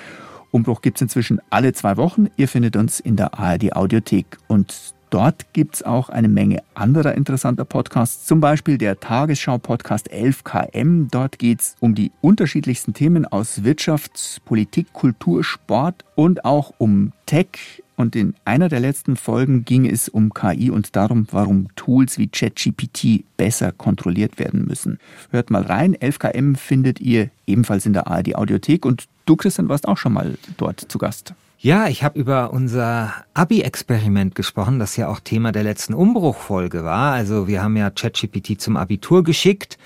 Umbruch 0.51 0.81
gibt 0.81 0.97
es 0.97 1.01
inzwischen 1.01 1.41
alle 1.49 1.73
zwei 1.73 1.97
Wochen. 1.97 2.27
Ihr 2.37 2.47
findet 2.47 2.75
uns 2.75 2.99
in 2.99 3.15
der 3.15 3.37
ARD 3.39 3.75
Audiothek 3.75 4.37
und 4.47 4.93
Dort 5.11 5.51
gibt 5.51 5.75
es 5.75 5.83
auch 5.83 6.07
eine 6.07 6.29
Menge 6.29 6.63
anderer 6.73 7.15
interessanter 7.15 7.65
Podcasts, 7.65 8.25
zum 8.25 8.39
Beispiel 8.39 8.77
der 8.77 9.01
Tagesschau-Podcast 9.01 10.09
11KM. 10.09 11.09
Dort 11.11 11.37
geht 11.37 11.59
es 11.59 11.75
um 11.81 11.95
die 11.95 12.13
unterschiedlichsten 12.21 12.93
Themen 12.93 13.25
aus 13.25 13.65
Wirtschaft, 13.65 14.41
Politik, 14.45 14.93
Kultur, 14.93 15.43
Sport 15.43 16.05
und 16.15 16.45
auch 16.45 16.73
um 16.77 17.11
Tech. 17.25 17.83
Und 17.97 18.15
in 18.15 18.35
einer 18.45 18.69
der 18.69 18.79
letzten 18.79 19.17
Folgen 19.17 19.65
ging 19.65 19.85
es 19.85 20.07
um 20.07 20.33
KI 20.33 20.71
und 20.71 20.95
darum, 20.95 21.27
warum 21.29 21.67
Tools 21.75 22.17
wie 22.17 22.29
ChatGPT 22.29 23.25
besser 23.35 23.73
kontrolliert 23.73 24.39
werden 24.39 24.63
müssen. 24.65 24.97
Hört 25.29 25.51
mal 25.51 25.63
rein, 25.63 25.93
11KM 25.93 26.55
findet 26.55 27.01
ihr 27.01 27.31
ebenfalls 27.45 27.85
in 27.85 27.91
der 27.91 28.07
ARD 28.07 28.35
Audiothek 28.35 28.85
und 28.85 29.09
Du, 29.25 29.35
Christian, 29.35 29.67
warst 29.67 29.87
auch 29.89 29.97
schon 29.97 30.13
mal 30.13 30.37
dort 30.55 30.79
zu 30.79 30.97
Gast. 30.97 31.35
Ja, 31.63 31.87
ich 31.87 32.03
habe 32.03 32.17
über 32.17 32.53
unser 32.53 33.13
Abi-Experiment 33.35 34.33
gesprochen, 34.33 34.79
das 34.79 34.97
ja 34.97 35.07
auch 35.09 35.19
Thema 35.19 35.51
der 35.51 35.61
letzten 35.61 35.93
Umbruchfolge 35.93 36.83
war. 36.83 37.13
Also 37.13 37.47
wir 37.47 37.61
haben 37.61 37.77
ja 37.77 37.91
ChatGPT 37.91 38.59
zum 38.59 38.77
Abitur 38.77 39.23
geschickt 39.23 39.77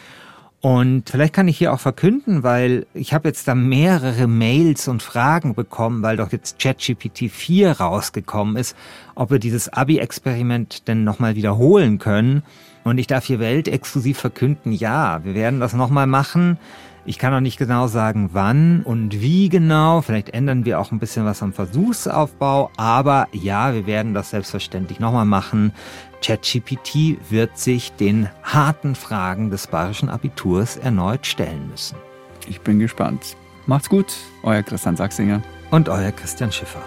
und 0.62 1.10
vielleicht 1.10 1.34
kann 1.34 1.50
ich 1.50 1.58
hier 1.58 1.74
auch 1.74 1.82
verkünden, 1.82 2.44
weil 2.44 2.88
ich 2.94 3.14
habe 3.14 3.28
jetzt 3.28 3.50
da 3.50 3.56
mehrere 3.56 4.26
Mails 4.26 4.88
und 4.88 5.04
Fragen 5.04 5.54
bekommen, 5.54 6.02
weil 6.02 6.16
doch 6.16 6.32
jetzt 6.32 6.60
ChatGPT 6.60 7.30
4 7.30 7.74
rausgekommen 7.74 8.56
ist, 8.56 8.74
ob 9.14 9.32
wir 9.32 9.40
dieses 9.40 9.68
Abi-Experiment 9.68 10.88
denn 10.88 11.04
nochmal 11.04 11.36
wiederholen 11.36 12.00
können. 12.00 12.44
Und 12.86 13.00
ich 13.00 13.08
darf 13.08 13.26
hier 13.26 13.40
weltexklusiv 13.40 14.18
verkünden, 14.18 14.72
ja, 14.72 15.26
wir 15.26 15.34
werden 15.34 15.60
das 15.60 15.74
nochmal 15.74 16.08
machen. 16.08 16.58
Ich 17.08 17.20
kann 17.20 17.34
auch 17.36 17.40
nicht 17.40 17.58
genau 17.58 17.86
sagen, 17.86 18.32
wann 18.34 18.82
und 18.82 19.22
wie 19.22 19.50
genau. 19.50 20.02
Vielleicht 20.02 20.30
ändern 20.30 20.66
wir 20.66 20.80
auch 20.80 20.92
ein 20.92 20.98
bisschen 20.98 21.24
was 21.24 21.44
am 21.44 21.54
Versuchsaufbau. 21.54 22.72
Aber 22.78 23.28
ja, 23.32 23.76
wir 23.76 23.86
werden 23.86 24.16
das 24.16 24.32
selbstverständlich 24.32 25.00
nochmal 25.00 25.26
machen. 25.26 25.72
ChatGPT 26.24 27.18
wird 27.30 27.60
sich 27.60 27.92
den 27.92 28.30
harten 28.42 28.96
Fragen 28.96 29.52
des 29.52 29.68
bayerischen 29.68 30.10
Abiturs 30.10 30.78
erneut 30.78 31.28
stellen 31.28 31.70
müssen. 31.70 31.98
Ich 32.48 32.62
bin 32.62 32.80
gespannt. 32.80 33.38
Macht's 33.68 33.90
gut, 33.90 34.12
euer 34.42 34.64
Christian 34.64 34.96
Sachsinger. 34.96 35.44
Und 35.70 35.90
euer 35.90 36.12
Christian 36.12 36.52
Schiffer. 36.52 36.82